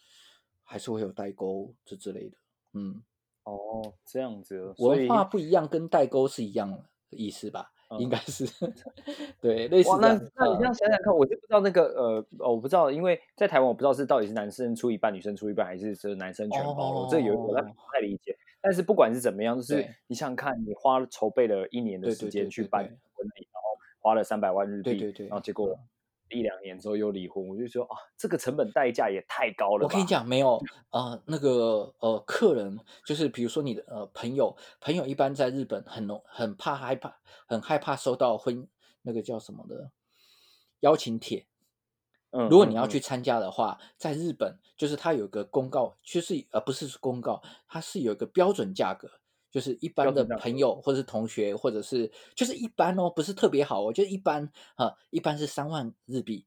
[0.64, 2.38] 还是会有代沟这之类的，
[2.74, 3.02] 嗯，
[3.44, 6.72] 哦，这样子，文化不一样跟代沟是一样
[7.10, 7.72] 的意思吧？
[7.98, 8.10] 应嗯。
[8.10, 8.46] 该是。
[9.42, 10.08] 对，类似哇，那。
[10.10, 17.66] 那你这呃样想想看，我就不知道那个呃，哦我不知道，因为在台湾我不知道是到底是男生出一半，女生出一半，还是是男生全包了，这有我在哦。
[17.66, 18.38] 不太理解。
[18.62, 25.70] 但是不管是怎么样，就是你想想看，你花了筹备了一年的时间去办婚礼，然后花了三百万日币，对对对然后结果。
[25.70, 25.80] 嗯
[26.30, 29.84] 一两年之后又离婚，我就说啊，这个成本代价也太高了。
[29.86, 30.62] 我跟你讲，没有
[30.92, 38.68] 呃，那个呃，客人就是比如说你的呃朋友，朋友一般在日本很容很怕害怕，很害怕收到婚
[39.02, 39.92] 那个叫什么的
[40.82, 41.46] 邀请帖。
[42.32, 49.19] 嗯，如果你要去参加的话，在日本就是它有个公告，就是呃不是公告，它是有一个标准价格，
[49.52, 54.44] 就是一般的朋友或者是同学或者是就是一般哦，不是特别好哦，就是一般
[54.76, 56.46] 啊、呃一般是三万日币。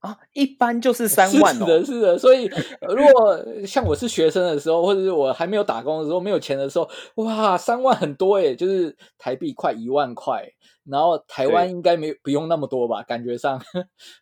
[0.00, 1.66] 啊，一般就是 三万哦。
[1.66, 2.18] 是的，是的。
[2.18, 2.48] 所以，
[2.80, 10.50] 呃如果像我是学生的时候，或者是我还没有打工的时候，没有钱的时候，哇，三万很多诶，就是台币快一万块。
[10.84, 13.02] 然后台湾应该没不用那么多吧？
[13.04, 13.60] 感觉上，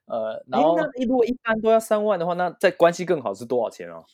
[0.06, 4.04] 呃，然哎，后那如果一般都要三万的话，那在关系更好是多少钱哦？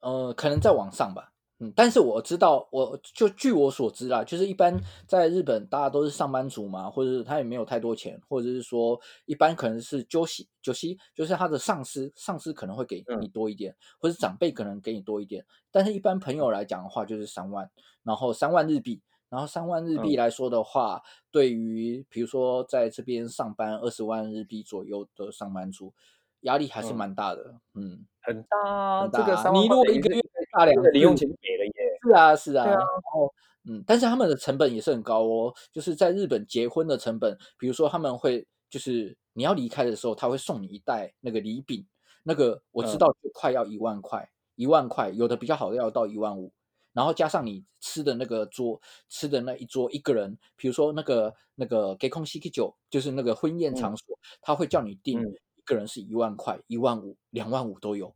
[0.00, 1.32] 呃，可能在网上吧。
[1.58, 14.16] 嗯，但是我知道，我就据我所知啦，就是一般在日本大家都是上班族嘛，或者是他也没有太多钱，或者是说一般可能是九西九西，就是他的上司，上司可能会给你多一点，或者。
[14.16, 17.70] 长辈可能给你多一点，但是一般朋友来讲的话就是三万，
[18.02, 20.16] 然后三万日币，然后三万日币。
[20.16, 25.92] 来说的话，对于比如说在这边上班二十万日币左右的上班族，
[26.40, 26.96] 压力还是嗯。
[26.96, 28.06] 蛮大的，嗯。
[28.22, 30.20] 很大这个你如果一个月
[30.56, 31.72] 大两这个零用钱就给了耶。
[32.02, 32.80] 是啊，是啊，啊然
[33.12, 33.32] 后
[33.68, 41.84] 嗯，但是他们的成本也是很高哦，就是在日本结婚的成本，比如说他们会就是你要离开的时候，他会送你一袋那个礼饼，
[42.22, 46.52] 那个我知嗯道就快要一万块，一万块，有的比较好的要到一万五，
[46.92, 58.14] 然后加上你吃的那个桌吃的那一桌一个人，比如说那个那个给空西 K 酒，就是那个婚宴嗯场所，他会叫你订嗯一个人是一万块、一万五、两万五都有。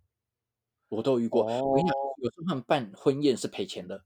[0.90, 4.04] 我都遇过，我跟你讲哦，有时候他们办婚宴是赔钱的，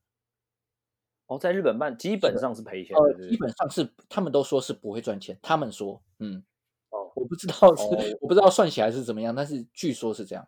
[1.27, 2.85] 哦，在日本办基本上是赔。
[2.85, 2.95] 钱
[3.29, 6.45] 基本上是他们都说是不会赚钱，他们说，嗯，
[6.91, 10.47] 哦我不知道是、哦我不知道算起来是怎么样，但是据说是这样。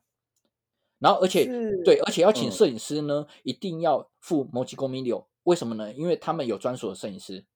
[0.98, 2.52] 然后而且是对，而且要请嗯。
[2.52, 5.92] 摄影师呢，一定要付某几公米六，为什么呢？
[5.92, 7.46] 因为他们有专属的摄影师，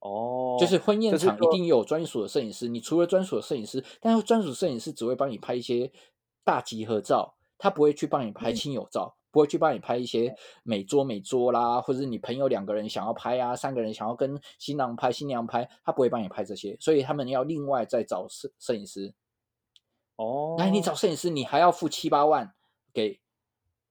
[0.00, 2.68] 哦，就是婚宴场一定有专属的摄影师。
[2.68, 5.92] 你除了专属的摄影师，但是专属摄影师只会帮你拍一些
[6.44, 19.14] 大集合照，他不会去帮你拍嗯亲友照，不会去帮你拍一些美桌美桌啦，或者是你朋友两个人想要拍啊，三个人想要跟新郎拍、新娘拍，他不会帮你拍这些，所以他们要另外再找摄摄影师。
[20.16, 22.54] 哦，那你找摄影师，你还要付七八万
[22.92, 23.20] 给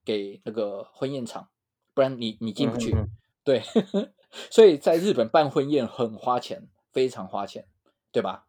[0.04, 1.49] 给那个婚宴场，
[1.93, 2.93] 不然你你进不去。
[2.93, 3.10] 嗯嗯
[3.45, 3.62] 对，
[4.49, 7.67] 所以在日本办婚宴很花钱，非常花钱，
[8.12, 8.47] 对吧？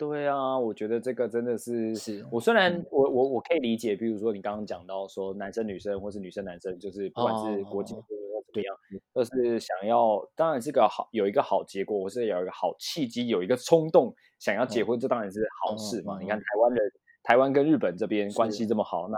[0.00, 2.86] 对啊，我觉得这个真的是，是我虽然嗯。
[2.90, 8.76] 我我我可以理解，比如说你刚刚讲到说男生女生或是女生男生，就是不管是国际哦婚姻或怎么样，
[9.12, 16.18] 都是想要，当然是个好有一个好结果，或是有一个好契机，有一个冲动想要结婚，这当然是好事嘛。
[16.18, 18.68] 你看台湾人，台湾跟日本这边关系是。
[18.68, 19.16] 这么好，那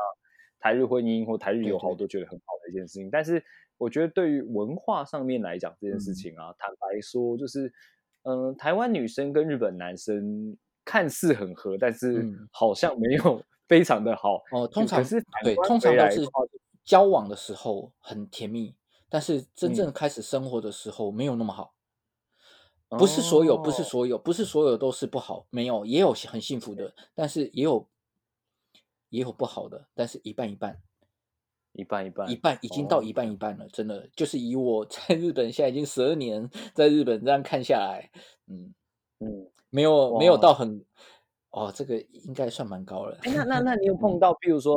[0.58, 2.08] 台日婚姻或台日友好都。
[2.08, 3.08] 觉得很好的一件事情。
[3.08, 3.40] 但是
[3.78, 6.14] 我觉得对于文化上面来讲，这件事嗯。
[6.14, 7.72] 情啊，坦白说，就是
[8.24, 12.48] 嗯、呃台湾女生跟日本男生看似很合，但是嗯。
[12.52, 14.42] 好像没有非常的好。
[14.52, 16.28] 哦，通常是对，通常都是
[16.84, 18.74] 交往的时候很甜蜜，
[19.08, 19.74] 但是真嗯。
[19.74, 21.74] 正开始生活的时候没有那么好。
[22.98, 23.84] 不是所有，不是哦。
[23.84, 27.88] 所有，不是所有都是不好，没有，也有很幸福的，但是也有
[29.08, 30.78] 也有不好的，但是一半一半，
[31.72, 38.10] 一半一半一半已经到哦一半一半了，真的就是以我 在日本现在已经十二年在日本这样看下来，
[38.48, 38.74] 嗯，
[39.20, 40.84] 嗯，没有没有到很，
[41.50, 43.18] 哦，这个应该算蛮高了。
[43.22, 44.76] 哎，那那 那你有碰到，比如说，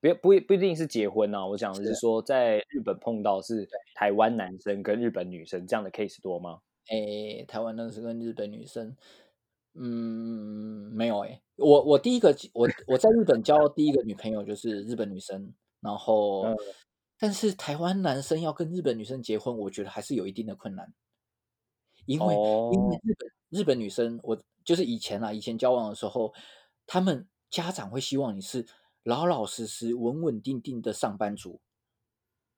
[0.00, 6.60] 不不不一定是结婚啊，我想的是是说，在日本碰到是台湾男生跟日本女生这样的 case 多吗？
[6.90, 8.94] 诶，台湾男生跟日本女生，
[9.74, 11.40] 嗯，没有诶。
[11.56, 16.56] 我我第一个我我在日本交第一个女朋友就是日本女生，然后，嗯
[17.16, 20.92] 但是台湾男生要跟日本女生结婚，我觉得还是有一定的困难，
[22.06, 22.40] 因为、因
[22.88, 23.00] 为哦。
[23.02, 26.32] 日本日本女生，我就是以前啊，以前交往的时候，
[26.86, 28.66] 他们家长会希望你是
[29.04, 31.60] 老老实实、稳稳定定的上班族，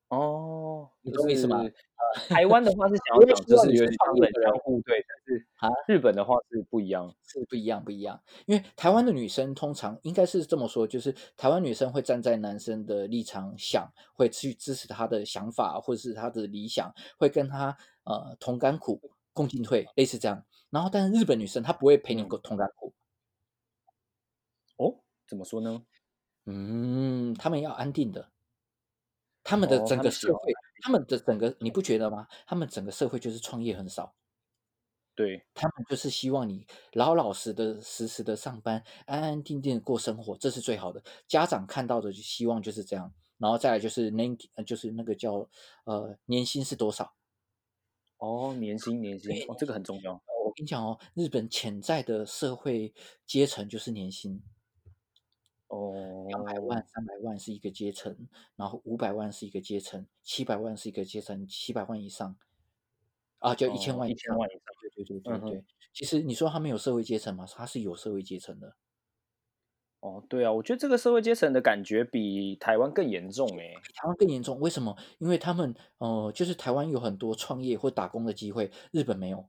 [0.08, 2.96] 哦，你就懂我意思吗呃台湾的话是？
[2.96, 5.46] 想要讲，就是是有点像冷创业的人枪互对，但是。
[5.56, 7.12] 啊日本的话是不一样。
[7.22, 8.20] 是不一样，不一样。
[8.46, 19.00] 因为台湾的女生通常应该是这么说，就是台湾女生会站在男生的立场想，会去支持他的想法或者是他的理想，会跟他呃同甘苦、
[19.36, 20.44] 共进退，类似这样。
[20.70, 22.94] 然后，但是日本女生她不会陪你嗯共同甘苦，
[24.78, 25.84] 哦，怎么说呢？
[26.46, 28.30] 嗯，他们要安定的，
[29.44, 32.26] 他们的整个社会，他们的整个你不觉得吗？
[32.46, 34.14] 他们整个社会就是创业很少。
[35.14, 41.02] 对，他们就是希望你老老实的、实实的上班，安安定定的过生活，这是最好的。
[41.26, 45.48] 家长看到的就希望就是这样，然后再来就是年，呃就是那个叫
[45.84, 47.15] 呃年薪是多少？
[48.18, 50.12] 哦，年薪年薪，哦，这个很重要。
[50.12, 52.94] 呃我跟你讲哦，日本潜在的社会
[53.26, 54.40] 阶层就是年薪，
[55.66, 58.16] 哦，两百万、三百万是一个阶层，
[58.54, 62.36] 然后五百万是一个阶层，七百万是一个阶层，七百万以上
[63.40, 64.16] 啊，就一千哦万以上。
[64.16, 64.62] 一千万以上。
[64.80, 67.44] 对对对嗯对对，其实你说他们有社会阶层吗？
[67.46, 68.76] 他是有社会阶层的。
[70.06, 73.74] 哦，对啊，我觉得这个社会阶层的感觉比台湾更严重诶。
[73.82, 74.96] 比台湾更严重，为什么？
[75.18, 79.48] 因为他们呃，就是台湾有很多创业或打工的机会，日本没有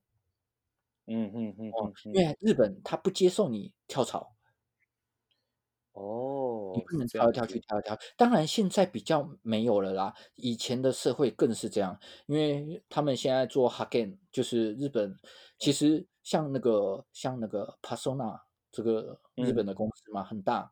[1.05, 1.65] 嗯嗯嗯
[2.05, 4.35] 因嗯，为日本他不接受你跳槽，
[5.93, 8.01] 哦，你不能跳来跳去跳来跳去。
[8.17, 15.15] 当然现在比较没有了啦，以前的社会更是这样，因为他们现在做 Hagen，就是日本，
[15.59, 18.41] 其实像那个像那个 Persona
[18.77, 20.71] 这个日本的公司嘛，很大。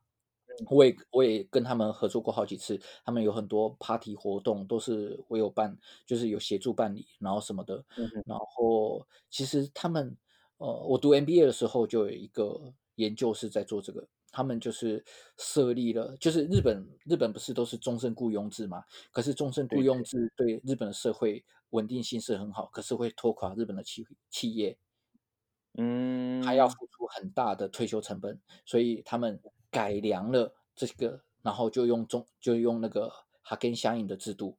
[0.69, 7.83] 我也我也跟他们合作过好几次，他们有很多 party 活动都是我有办，就是有协助办理，然后什么的。
[7.97, 10.15] 嗯然后其实他们，
[10.57, 15.03] 呃，我读 MBA 的时候就有一个研究是在做这个，他们就是
[15.37, 18.83] 设立了，就是日本日本不是都是终身雇佣制嘛？
[19.11, 24.77] 可是终身雇佣制对日本的社会稳定性是很好，可是会拖垮日本的企企业，
[25.77, 33.11] 嗯，还要付出很大的退休成本，所以他们改良了这个，然后就用中就用那个
[33.41, 34.57] 哈根相应的制度，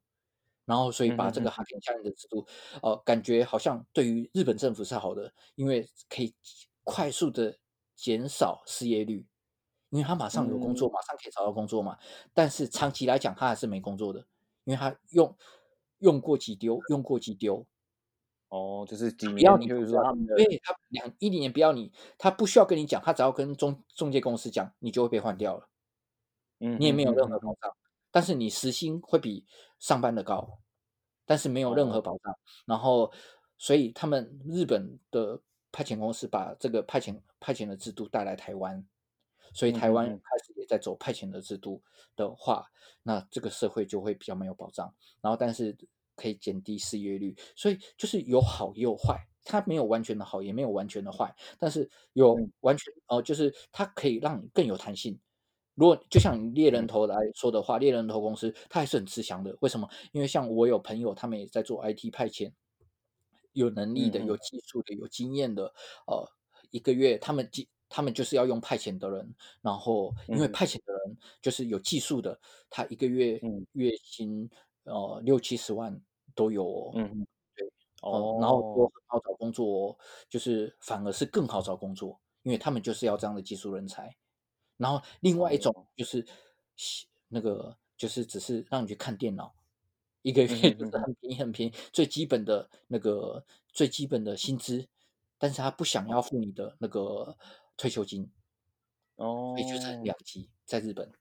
[0.65, 2.45] 然后所以把这个哈根相应的制度，
[2.83, 6.35] 呃，感觉好像对于日本政府是好的，因为可以
[6.83, 7.57] 快速的
[7.95, 9.25] 减少失业率，
[9.89, 11.97] 因为他马上有工作，嗯马上可以找到工作嘛。
[12.33, 14.19] 但是长期来讲，他还是没工作的，
[14.65, 15.35] 因为他用
[15.99, 17.65] 用过即丢，用过即丢。
[18.49, 25.67] 哦，就是几不要年，你就是说他们的对他两一零年不要你，他不需要跟你讲，他只要跟中中介公司讲，你就会被换掉了，
[26.59, 27.75] 嗯你也没有任何保障，
[28.09, 29.45] 但是你时薪会比
[29.79, 30.59] 上班的高，
[31.25, 32.37] 但是没有任何哦保障。
[32.65, 33.11] 然后，
[33.57, 35.41] 所以他们日本的
[35.71, 38.87] 派遣公司把这个派遣派遣的制度带来台湾，
[39.53, 41.81] 所以台湾嗯嗯嗯开始也在走派遣的制度
[42.15, 42.71] 的话，
[43.03, 44.93] 那这个社会就会比较没有保障。
[45.19, 45.75] 然后，但是
[46.17, 49.15] 可以减低失业率，所以就是有好也有坏，
[49.45, 55.17] 它没有完全的好，也没有完全的坏，但是有嗯完全哦、呃就是它可以让你更有弹性。
[55.75, 59.55] 如果就像猎人头来说的话，猎人头公司它还是很吃香的。
[59.61, 59.87] 为什么？
[60.11, 62.51] 因为像我有朋友，他们也在做 IT 派遣，
[63.53, 65.71] 有能力的、有技术的、有经验的，
[66.07, 66.27] 呃，
[66.71, 72.39] 一个月他们技他们就是要用派遣的人，然后因为嗯派遣的人就是有技术的，
[72.71, 74.49] 他一个月嗯月薪
[74.87, 76.01] 呃六七十万
[76.33, 76.91] 都有哦。
[76.95, 77.67] 嗯嗯，对，
[78.01, 79.97] 哦哦，然后说很好找工作哦，
[80.29, 84.15] 就是反而是更好找工作，因为他们就是要这样的技术人才。
[84.77, 86.25] 然后另外一种哦就是
[86.75, 89.53] 西那个就是只是让你去看电脑，
[90.21, 90.77] 一个月很
[91.19, 94.87] 便宜很便宜，最基本的那个最基本的薪资，
[95.37, 97.35] 但是他不想要付你的那个
[97.75, 98.29] 退休金，
[99.15, 101.11] 哦也就是很两级，在日本。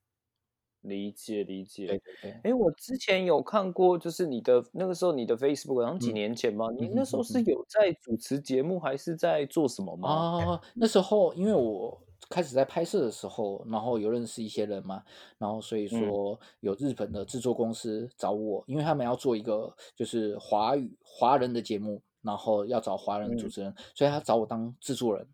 [0.86, 1.86] 理解理解。
[1.86, 10.08] 对对对，哎，我之前有看过，就是你的那个时候你的 Facebook，然后几嗯年前嘛，你嗯那时候是有在主持节目，还是在做什么吗？
[10.08, 15.02] 啊，那时候因为我开始在拍摄的时候，然后有认识一些人嘛，
[15.38, 25.26] 然后所以嗯说有日本的制作公司找我，因为他们要做一个就是华语华人的节目，然后要找华人主嗯持人，所以他找我当制作人，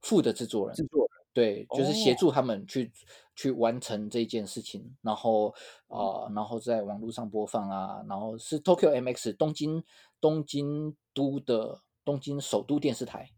[0.00, 2.90] 副的制作人制，作人对，就是协哦助他们去
[3.34, 5.50] 去完成这件事情，然后
[5.88, 9.84] 啊呃，然后在网络上播放啊，然后是 Tokyo MX 东京
[10.18, 13.28] 东京都的东京首都电视台。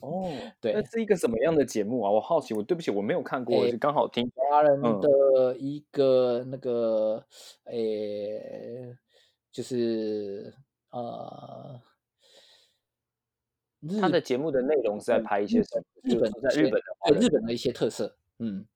[0.00, 0.28] 哦，
[0.60, 2.10] 对那是一个什么样的节目啊？
[2.10, 4.28] 我好奇，我对不起，我没有看过，刚好听。
[4.34, 7.24] 华人嗯的一个那个，
[7.66, 8.96] 诶、
[9.52, 10.52] 就是
[10.90, 11.89] 呃，日
[14.00, 15.84] 他的节目的内容是在拍一些什么？
[16.02, 18.66] 日本在日本的日本的一些特色，嗯，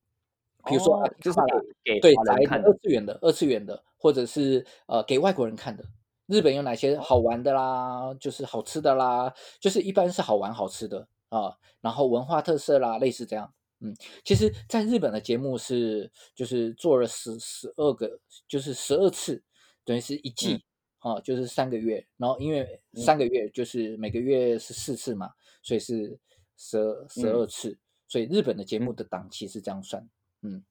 [0.64, 1.38] 比如说就是
[1.84, 5.84] 给给对宅的华人看二次元的二次元的，或者是呃给外国人看的。
[6.26, 9.30] 日本有哪哦些好玩的啦，就是好吃的啦，
[9.60, 13.52] 就是一般是好玩好吃的啊，然后文化特色啦，类似这样。
[13.80, 13.94] 嗯，
[14.24, 19.42] 其实在日本的节目是就是做了十十二个，就是十二次，
[19.84, 20.64] 等于是一季
[21.04, 22.04] 啊，就是三个月。
[22.16, 25.30] 然后因为嗯三个月就是每个月是四次嘛，
[25.62, 26.18] 所以是
[26.56, 27.78] 十二十嗯二次。
[28.08, 30.08] 所以日本的节目的档期是这样算。
[30.42, 30.64] 嗯，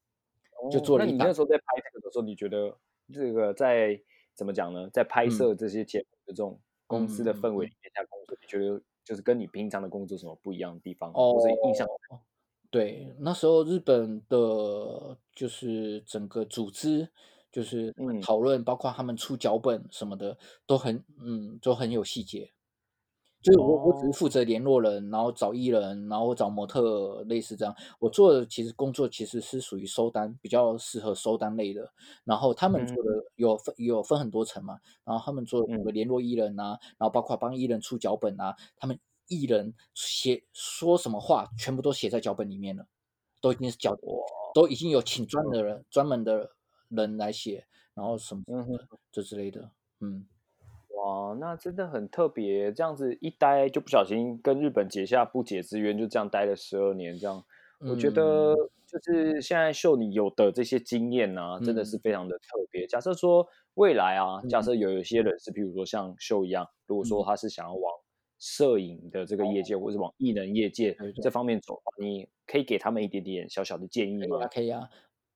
[0.72, 2.76] 就哦那你做了一档那时候在拍这个的时候，你觉得
[3.14, 4.00] 这个在
[4.34, 4.90] 怎么讲呢？
[4.92, 11.12] 在拍嗯摄这些节目的这种公司的氛围里面下工作，你觉得就是跟你平常的工作什么不一样的地方？
[11.14, 11.88] 哦或者印象？
[12.72, 17.08] 对，那时候日本的就是整个组织，
[17.54, 20.38] 就是嗯讨论，包括他们出脚本什么的，
[20.68, 22.52] 都很嗯，都很有细节。
[23.44, 27.76] 就是我我只是哦负责联络人，然后找艺人，然后找模特，类似这样。
[28.00, 31.92] 我做的其实工作其实是属于收单，比较适合收单类的。
[32.24, 38.98] 然后他们做的有分有分很多层嘛，然后他们做嗯有联络艺人啊，然后包括帮艺人出脚本啊，他们
[39.28, 42.88] 艺人写说什么话，全部都写在脚本里面了，
[43.42, 43.94] 都已经是脚
[44.54, 46.50] 都已经有请专的人专门的
[46.96, 48.44] 人来写，然后什么
[49.12, 50.26] 这之类的，嗯。
[50.96, 57.44] 哇，那真的很特别，这样子一待就不小心跟日本结下不解之缘，就这样待了十二年，这样。
[57.80, 58.70] 我觉得嗯。
[58.88, 62.00] 就是现在秀你有的这些经验呢、真的是嗯。
[62.04, 62.88] 非常的特别。
[62.88, 64.64] 假设说未来啊，假嗯。
[64.64, 67.26] 设有一些人是，比如说像秀一样，如果说嗯。
[67.26, 67.92] 他是想要往
[68.40, 74.88] 摄影的这个业界，或者是往艺能业界这方面走，你可以给他们一点点小小的建议吗可以啊，？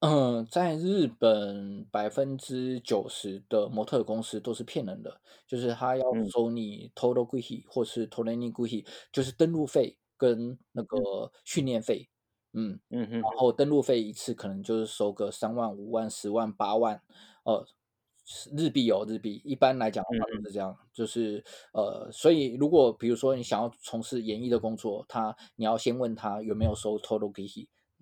[0.02, 6.30] 嗯，在日本百分之九十的模特公司都是骗人的，就是他要嗯。
[6.32, 12.08] 收你 total g u i 或是 training g u i，就是登录费跟那个训练费。
[12.54, 13.08] 嗯，嗯。
[13.10, 13.52] 哼然后。
[13.52, 17.02] 登录费一次可能就是收个三万、五万、十万、八万，
[17.44, 17.66] 呃，
[18.24, 19.42] 是日币哦，日币。
[19.44, 20.52] 一般来讲的话嗯都是。
[20.52, 21.44] 这样，就是
[21.74, 27.48] 呃，所以如果比如说你想要从事演艺的工作，他你要先问他有没有收 total 贵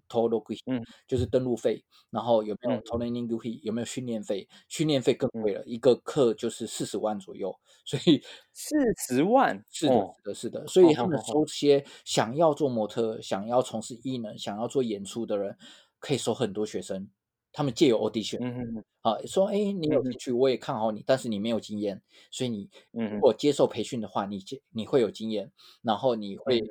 [0.07, 0.15] 费。
[0.15, 4.47] total 贵嗯就是登录费，然后有没有嗯 training 贵费，有没有训练费？
[4.69, 7.53] 训练费更嗯贵了，一个课就是四十万左右，
[7.85, 8.21] 所以
[8.53, 8.75] 四
[9.07, 15.57] 十万，是的，哦是的，是的，所以他们哦哦哦收些想要做模特、想要从事艺能、想要做演出的人，
[15.99, 17.09] 可以收很多学生。
[17.51, 25.51] 他们借由 audition 啊，说，哎，你有兴趣，我也看好你，但是你没有经验，所以你如果接受培训的话，你接你会有经验，
[25.81, 26.67] 然后你会嗯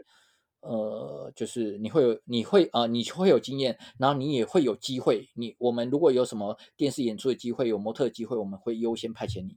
[0.64, 5.28] 呃，就是你会有你会啊、呃，你会有经验，然后你也会有机会。
[5.34, 9.56] 你我们如果有什么电视演出的机会，有模特的机会，我们会优先派遣你。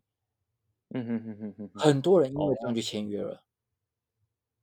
[0.89, 3.41] 嗯哼哼哼哼哼，很多人因为哦这样就签约了。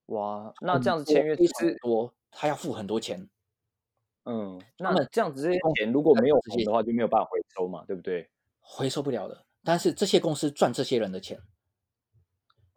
[0.07, 3.29] 哇，那这样子签约非常其实多，他要付很多钱。
[4.25, 8.29] 嗯，那这样子这些钱如果没有这些的话，就没有办法回收嘛，对不对？
[8.61, 9.45] 回收不了的。
[9.63, 11.39] 但是这些公司赚这些人的钱，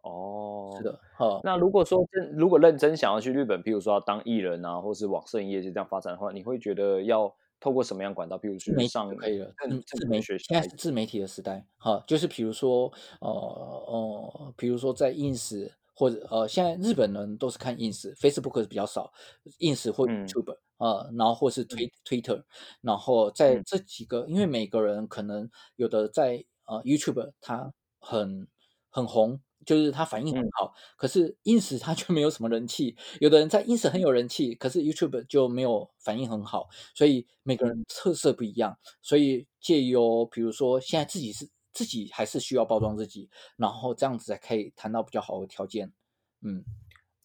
[0.08, 0.84] 哦，是。
[0.84, 8.38] 的，哈，那如果说真如果认真想要去日本，譬如说要当艺人啊，或是往摄影业界这样发展的话，你会觉得要透过什么样管道？
[8.38, 19.12] 譬如去上就可以了，嗯自自媒体现在是自媒体的时代，哈，就是比如说，呃呃，比如说在 ins 或者呃，现在日本人都是看 ins，Facebook 是比较少
[19.58, 22.40] ，ins 或嗯 YouTube，呃，然后或是推 Twitter，
[22.80, 28.46] 然后在嗯这几个，因为每个人可能有的在呃 YouTube 它很
[28.90, 30.48] 很红，就是它反应很嗯。
[30.58, 45.92] 好，可是 ins 它就没有什么人气，有的人在 ins 很有人气，可是 YouTube 就没有反应很好，所以每个人特色不一样，所以借由比如说现在自己是自己还是需要包装自己，然后这样子才可以谈到比较好的条件。
[46.40, 46.64] 嗯，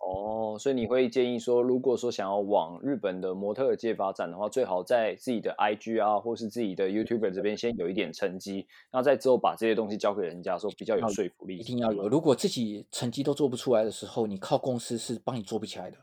[0.06, 11.58] 哦，所以你会建议说，如果说想要往日本的模特界发展的话，最好在自己的 IG 啊，或是自己的 YouTuber 这边先有一点成绩，然后再之后把这些东西交给人家，说比较有说服力。
[11.58, 12.10] 一定要有。
[12.10, 15.98] 如果自己成绩都做不出来的时候，你靠公司是帮你做不起来的，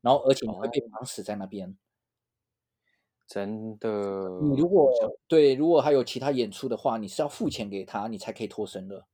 [0.00, 1.76] 然后而且你会被哦绑死在那边。
[3.26, 3.88] 真的。
[4.42, 4.90] 你如果
[5.28, 9.06] 对，如果还有其他演出的话，你是要付钱给他，你才可以脱身的。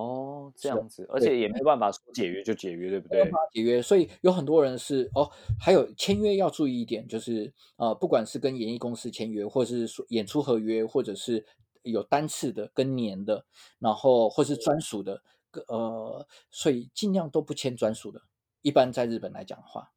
[0.00, 3.32] 哦，这样子，而且也没办法说解约就解约，对不对没办？
[3.32, 5.30] 法解约，所以有很多人是哦，
[5.60, 11.44] 还有签约要注意一点，就是呃，不管是跟演艺公司签约，或者是说演出合约，或者是
[11.82, 13.44] 有单次的跟年的，
[13.78, 15.22] 然后或是专属的，
[15.68, 18.22] 呃，所以尽量都不签专属的。
[18.62, 19.92] 一般在日本来讲的话，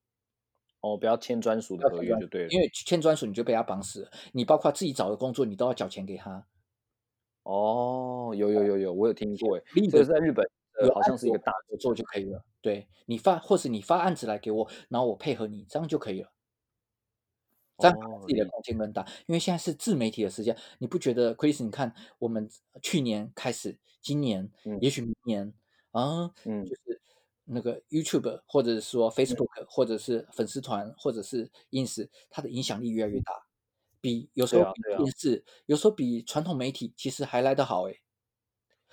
[0.81, 2.47] 哦，不要签专属的合约就对了。
[2.49, 6.45] 因为签专属你就被他绑死了，你包括自己找的工作，你都要缴钱给他。
[7.43, 10.45] 哦，有有有有，我有听过，诶，立的这个在日本，
[10.93, 12.43] 好像是一个大合作就可以了。
[12.61, 16.31] 对你发，或是你发案子来给我，然后我配合你，这样就可以了。
[17.79, 21.63] 这样哦自己的理空间更大，因为现在是自媒体的时间，你不觉得，Chris？
[21.63, 22.47] 你看我们
[22.81, 25.53] 去年开始，今年，嗯也许明年
[25.91, 27.01] 啊，嗯就是
[27.45, 33.33] 那个 YouTube 或者是说 Facebook，、或者是粉丝团，或者是 Ins，它的影响力越来越大，
[34.03, 38.01] 比有时候比电视，有时候比传统媒体其实还来得好诶。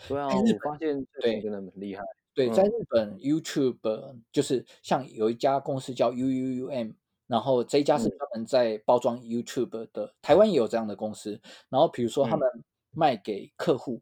[0.06, 2.04] 对啊，我发现这对真的很厉害。
[2.32, 6.94] 对，在嗯日本 YouTube 就是像有一家公司叫 UUUM，
[7.26, 11.40] 然后这一家是嗯专门在包装 YouTube 的，台湾也有这样的公司。
[11.68, 12.48] 然后比如说他嗯们
[12.92, 14.00] 卖给客户，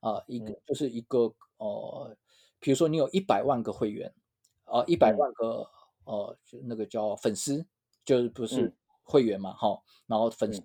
[0.00, 2.14] 啊、一个嗯就是一个呃，
[2.58, 4.12] 比如说你有一百万个会员，
[4.66, 5.66] 呃，一百嗯万个
[6.04, 7.66] 呃，就那个叫粉丝，
[8.04, 8.72] 就是不是嗯
[9.10, 10.62] 会员嘛，哈，然后粉嗯丝，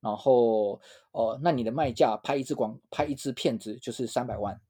[0.00, 0.78] 然后
[1.12, 4.60] 呃，那你的卖价拍一支广拍一支片子就是三百万。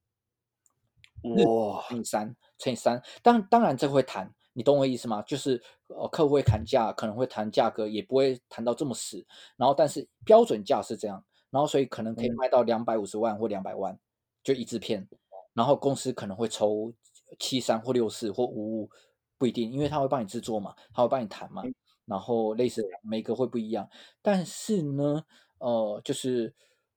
[1.23, 5.21] 哇，乘以三，乘以三，当当然这会谈，你懂我意思吗？
[5.23, 9.27] 就是呃，客户会砍价，可能会谈价格，也不会谈到这么死。
[9.57, 13.99] 然后，但是标准价是这样，然后所以可能可以嗯卖到两百五十万或两百万，
[14.45, 15.09] 就一支片。
[15.53, 16.93] 然后公司可能会抽
[17.39, 18.91] 七三或六四或五五，
[19.39, 21.63] 不一定，因为他会帮你制作嘛，他会帮你谈嘛。
[22.07, 23.89] 嗯然后类似每个会不一样，
[24.23, 25.23] 但是呢，
[25.59, 26.55] 呃，就是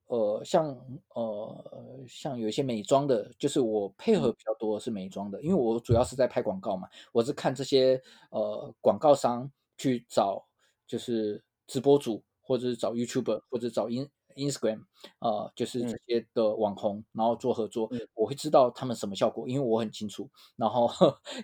[0.08, 0.68] 呃，像
[1.16, 4.34] 呃，像有一些美妆的，就是我配合嗯。
[4.34, 8.02] 比较多的是美妆的，因为我主要是在拍广告嘛，我是看这些
[8.32, 10.46] 呃广告商去找
[10.88, 14.82] 就是直播主，或者是找 YouTuber，或者找 In Instagram，
[15.20, 16.00] 呃，就是这嗯。
[16.08, 18.00] 些的网红，然后做合作，嗯。
[18.14, 20.30] 我会知道他们什么效果，因为我很清楚。
[20.56, 20.90] 然后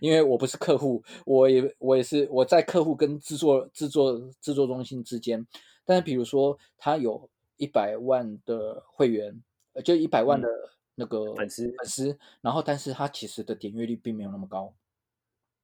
[0.02, 5.46] 因为我不是客户，我也我也是我在客户跟制作制作制作中心之间，
[5.86, 9.44] 但是比如说他有一百万的会员，
[9.74, 10.42] 呃就一百万嗯。
[10.42, 10.48] 的
[10.96, 11.76] 那个粉丝。
[11.78, 14.76] 粉丝，然后但是他其实的点阅率并没有那么高，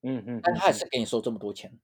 [0.04, 0.74] 嗯嗯，但他还嗯。
[0.74, 1.82] 是给你收这么多钱。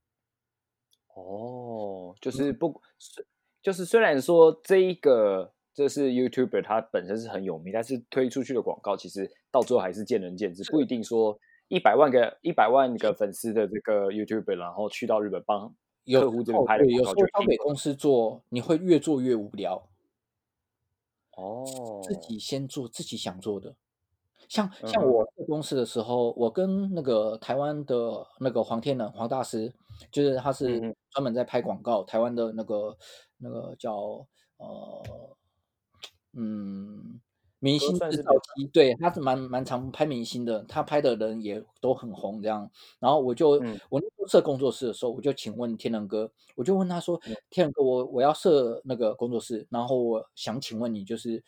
[1.15, 3.25] 哦，嗯就是不，是
[3.68, 11.38] 就是虽然说这一个这是 YouTuber 他本身是很有名，但是推出去的广告其实到最后还是见仁见智，不一定说
[11.68, 19.89] 一百万个一百万个粉丝的这个 YouTuber，然后去到日本帮有客户这边拍的对，有时候交给公司做，你会越做越无聊。
[21.36, 23.76] 哦，自己先做自己想做的。
[24.47, 29.73] 像像我在公司的时候，我跟那个台湾的那个黄天能黄大师，
[30.11, 30.79] 就是他是
[31.11, 32.97] 专门在拍广告，台湾的那个
[33.37, 34.25] 那个叫
[34.57, 35.03] 呃
[36.33, 37.19] 嗯
[37.59, 42.69] 明星制造算是比较机，对，他是蛮蛮常拍明星的，他拍的人也都很红这样。
[42.99, 43.79] 然后我就、嗯。
[43.89, 51.43] 我那时候设工作室的时候，我就请问天能哥，我就问他说嗯：“天能哥，我我要设那个工作室，然后我想请问你，就是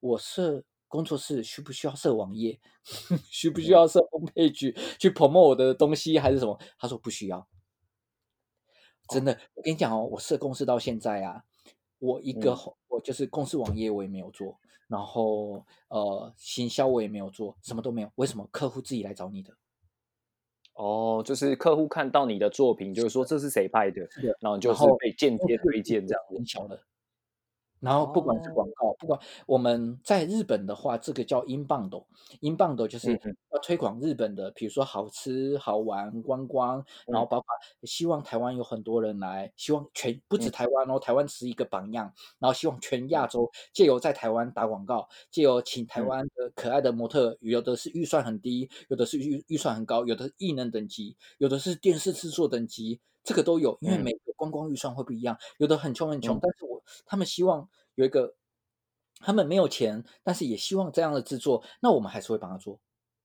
[0.00, 2.58] 我设工作室需不需要设网页？
[3.30, 7.46] 需不需要设 homepage 去 promote 我的东西还是什么？”他说不需要。
[9.08, 11.44] 真的，我跟你讲哦，我设公司到现在啊，
[11.98, 14.58] 我一个、嗯我就是公司网页我也没有做，
[14.88, 18.10] 然后呃行销我也没有做，什么都没有。
[18.16, 18.48] 为什么？
[18.50, 19.54] 客户自己来找你的。
[20.74, 26.22] 哦，就是客户看到你的作品，就是说这是谁拍的，的，然后就是被间接推荐这样。
[26.30, 26.82] 很小的。
[27.80, 32.06] 然后不管是广告，不管我们在日本的话，这个叫英镑斗，
[32.40, 33.12] 英镑斗就是
[33.52, 37.46] 要推广日本的，比如说好吃、好玩、观光，然后包括
[37.84, 40.50] 希望台湾有很多人来，希望全不止嗯。
[40.50, 46.06] 台湾哦，台湾是一个榜样，然后希望全亚洲借由在台湾打广告，借由请台嗯。
[46.06, 54.02] 湾的可爱的模特，有的是预算很低，有的是预预算很高，有的是艺能等级，有的是电视制作等级，这个都有，因为嗯。
[54.02, 58.36] 每个观光预算会不一样，有的很穷很穷，嗯但是我他们希望有一个，
[59.18, 62.80] 他们没有钱，但是也希望这样的制作，那我们还是会帮他做。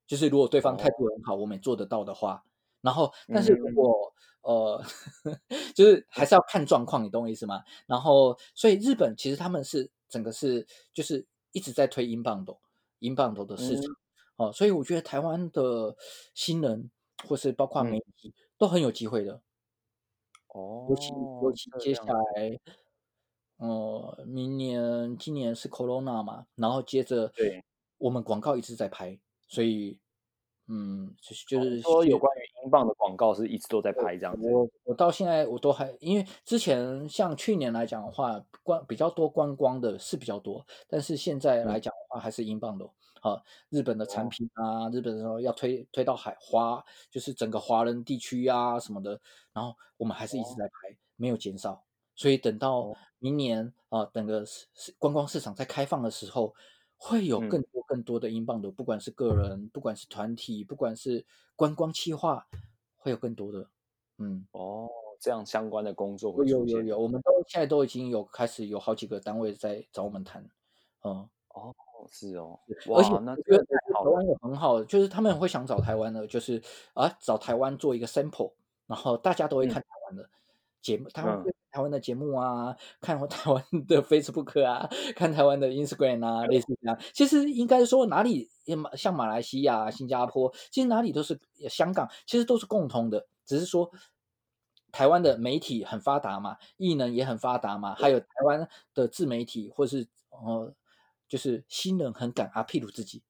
[0.06, 2.44] 就是如果对方态度很好，我们也做得到的话，
[2.82, 4.84] 然后但是如嗯果呃，
[5.74, 7.64] 就是还是要看状况，你懂我意思吗？
[7.88, 12.60] 然后所以日本其实他们是整个是就是一直在推英镑斗，
[13.00, 13.96] 英镑斗的市场。
[14.36, 15.96] 哦，所以我觉得台湾的
[16.34, 16.90] 新人
[17.28, 19.42] 或是包括媒体、都很有机会的。
[20.54, 21.10] 哦，尤其
[21.44, 22.60] 尤其接下来，
[23.58, 27.64] 呃，明年今年是 Corona 嘛，然后接着对。
[28.00, 29.98] 我们广告一直在拍，所以
[30.68, 34.46] 嗯，就是就是说有关于英镑的广告是一直都在拍这样子。
[34.50, 34.68] 我。
[34.84, 42.86] 我到现在我都还，因为之前像去年来讲的话，观比较多观光的是比较多，但是现在来讲的话还是英镑的
[43.24, 49.20] 啊，日本的产哦品啊，日本的要推推到海华，就是整个华人地区啊什么的，
[49.52, 51.84] 然后我们还是一直哦在拍，没有减少，
[52.16, 54.46] 所以等到哦明年啊，整个
[55.00, 56.54] 观光市场在开放的时候。
[56.96, 62.48] 会有嗯更多更多的英镑的，不管是个人，不管是团体，不管是观光企划，
[62.96, 63.68] 会有更多的，
[64.20, 64.48] 嗯。
[64.52, 64.88] 哦，
[65.20, 66.46] 这样相关的工作会。
[66.48, 70.50] 有有有，我们都现在都已经有开始有好几个单位在找我们谈，
[71.04, 71.76] 嗯，哦，
[72.12, 72.60] 是哦，
[72.96, 73.10] 而且。
[73.10, 76.62] 台湾也很好，就是他们会想找台湾的，就是
[76.94, 78.52] 啊找台湾做一个 sample，
[78.88, 80.30] 然后大家都会嗯看台湾的
[80.82, 87.00] 节目，台湾嗯会看台湾的节目啊，看 台湾的 Facebook 啊，看台湾的 Instagram 啊，类似这样。
[87.14, 91.40] 其实应该说哪里也马像马来西亚、新加坡，其实哪里都是
[91.70, 93.90] 香港，其实都是共通的，只是说
[94.92, 100.74] 台湾的媒体很发达嘛，艺能也很发达嘛，还有台湾的自媒体或是呃，
[101.28, 103.24] 就是新人很敢 appeal 自己，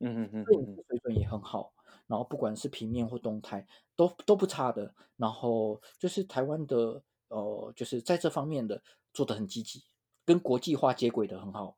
[0.00, 0.44] 嗯嗯嗯
[0.88, 1.72] 水准也很好，
[2.06, 8.82] 然后不管是平面或动态都都不差的，然后就是台湾的呃，就是在这方面的
[9.12, 9.84] 做的很积极，
[10.24, 11.76] 跟国际化接轨的很好。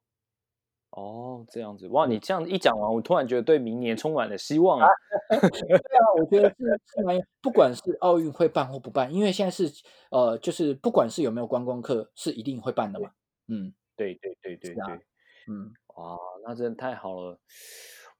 [0.91, 4.89] 哦，这样子，哇，你这样一讲完，我突然觉得对明年充满了希望啊。
[5.29, 9.73] 对啊，我觉得是是蛮，不管是奥运会办或不办，因为现在是
[10.11, 13.12] 呃，就是不管是有没有观光客，是一定会办的嘛。
[13.47, 15.07] 嗯对对对对对，
[15.51, 17.36] 嗯，哇，那真的太好了。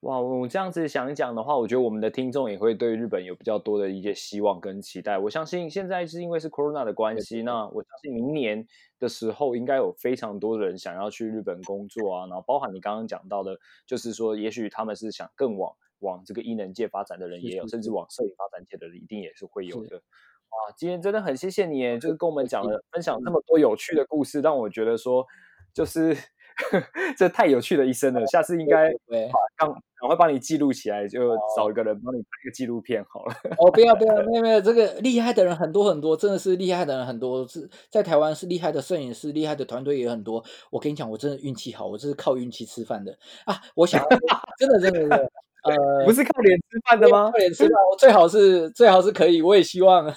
[0.01, 5.17] 哇，我这样子想一讲的话，我觉得我们的听众也会对日本有比较多的一些希望跟期待。
[5.17, 8.67] 我相信现在是因为是 Corona 的关系，那我相信明年
[8.99, 13.55] 的时候应该有非常多的人想要去日本工作啊，然后包含你刚刚讲到的，
[13.85, 19.97] 就是说也许他们是想更往往这个艺能界发展的人也有，甚至往摄影发展界的人一定也是会有的。
[19.97, 25.23] 哇，今天真的很谢谢你耶，就是跟我们讲了分享这么多有趣的故事，让我觉得说，
[25.73, 26.17] 就是
[27.17, 28.25] 这太有趣的一生了。
[28.27, 29.29] 下次应该喂。
[29.57, 33.35] 赶赶快帮你记录起来，就找一个人帮你拍个纪录片好了。
[33.59, 40.43] 哦，不要不要，没有没有，这个厉害的人很多很多，真的是厉害的人很多，是在台湾是厉害的摄影师，厉害的团队也很多。
[40.71, 43.61] 我跟你讲，我真的运气好，我这是靠运气吃饭的啊！
[43.75, 44.03] 我想
[44.57, 45.31] 真的真的真的，
[45.63, 47.37] 呃，不是靠脸吃饭的吗靠？
[47.37, 50.05] 脸吃饭，我最好是最好是可以，我也希望。
[50.07, 50.13] 呃，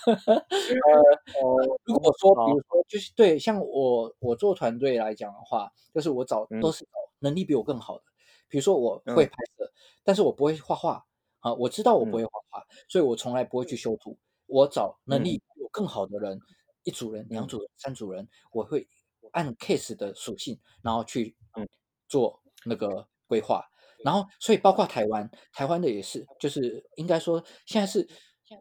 [1.84, 6.90] 如果说，比如说，就是对，像我我做团队来讲的话，就是我找嗯都是找
[7.20, 8.04] 能力比我更好的。
[8.48, 9.70] 比如说我嗯会拍摄，
[10.02, 11.04] 但是我不会画画
[11.40, 14.16] 啊，我知道我不嗯会画画，所以我从来不会去修图。
[14.46, 16.38] 我找能嗯力比我更好的人，
[16.84, 18.86] 一组人、两嗯组人、三组人，我会
[19.32, 21.68] 按 case 的属性，然后去嗯
[22.08, 23.62] 做那个规划。
[24.04, 28.06] 然后，所以包括台湾，台湾的也是，就是应该说现在是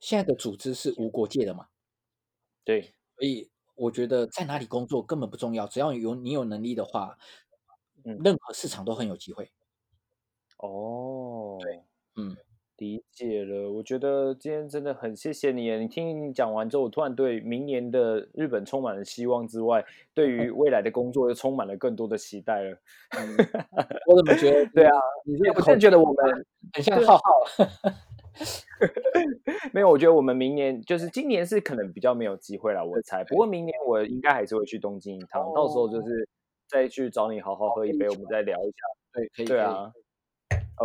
[0.01, 1.67] 现在的组织是无国界的嘛，
[2.65, 2.81] 对，
[3.17, 7.17] 所以我觉得在哪里工作根本不重要，只要有你有能力的话，
[8.05, 8.17] 嗯。
[8.23, 9.51] 任何市场都很有机会。
[10.59, 11.83] 哦，对
[12.15, 12.35] 嗯，
[12.83, 13.71] 理解了。
[13.71, 22.77] 我觉得今天真的很谢谢你，你听你讲完之后，我突然对明年的日本充满了希望之外，对于未来的工作又充满了更多的期待了。
[24.05, 24.65] 我怎么觉得？
[24.73, 27.23] 对啊，你这个口我真的觉得我们很像浩浩。
[29.71, 33.23] 没有，我觉得我们明年就是今年是可能比较没有机会了，我猜。
[33.23, 36.27] 不过明年我应该还是会去东京一趟，到时候就是
[36.67, 38.77] 再去找你好好喝一杯，我们再聊一下。
[39.13, 39.45] 对，可以。
[39.45, 39.89] 对啊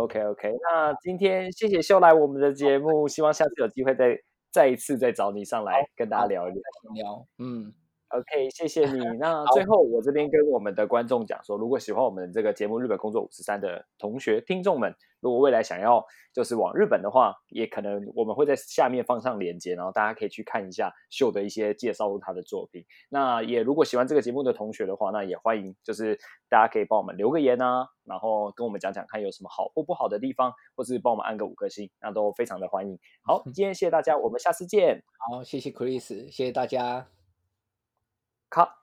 [0.03, 4.17] OK OK，那今天谢谢秀来我们的节目，希望下次有机会再
[4.51, 6.61] 再一次再找你上来跟大家聊一聊。
[6.93, 7.73] 聊，嗯，
[8.09, 9.05] OK，谢谢你。
[9.19, 16.03] 那最后我这边跟我们的观众讲说，如果喜欢我们这个节目《日本工作五十三》的同学听众们，如果未来想要
[16.33, 22.83] 就是往日本的话，也可能我们会在下面放上链接，然后大家可以去看一下秀的一些介绍他的作品。
[23.09, 26.17] 那也如果喜欢这个节目的同学的话，那也欢迎就是
[26.49, 32.97] 大家可以帮我们留个言啊，然后跟我们讲讲看有什么好或不好的地方，或是帮我们按个五颗星，那都非常的欢迎。
[33.23, 37.18] 好， 今天谢谢大家，我们下次见，好，谢谢 Chris，谢谢大家。
[38.49, 38.78] 卡。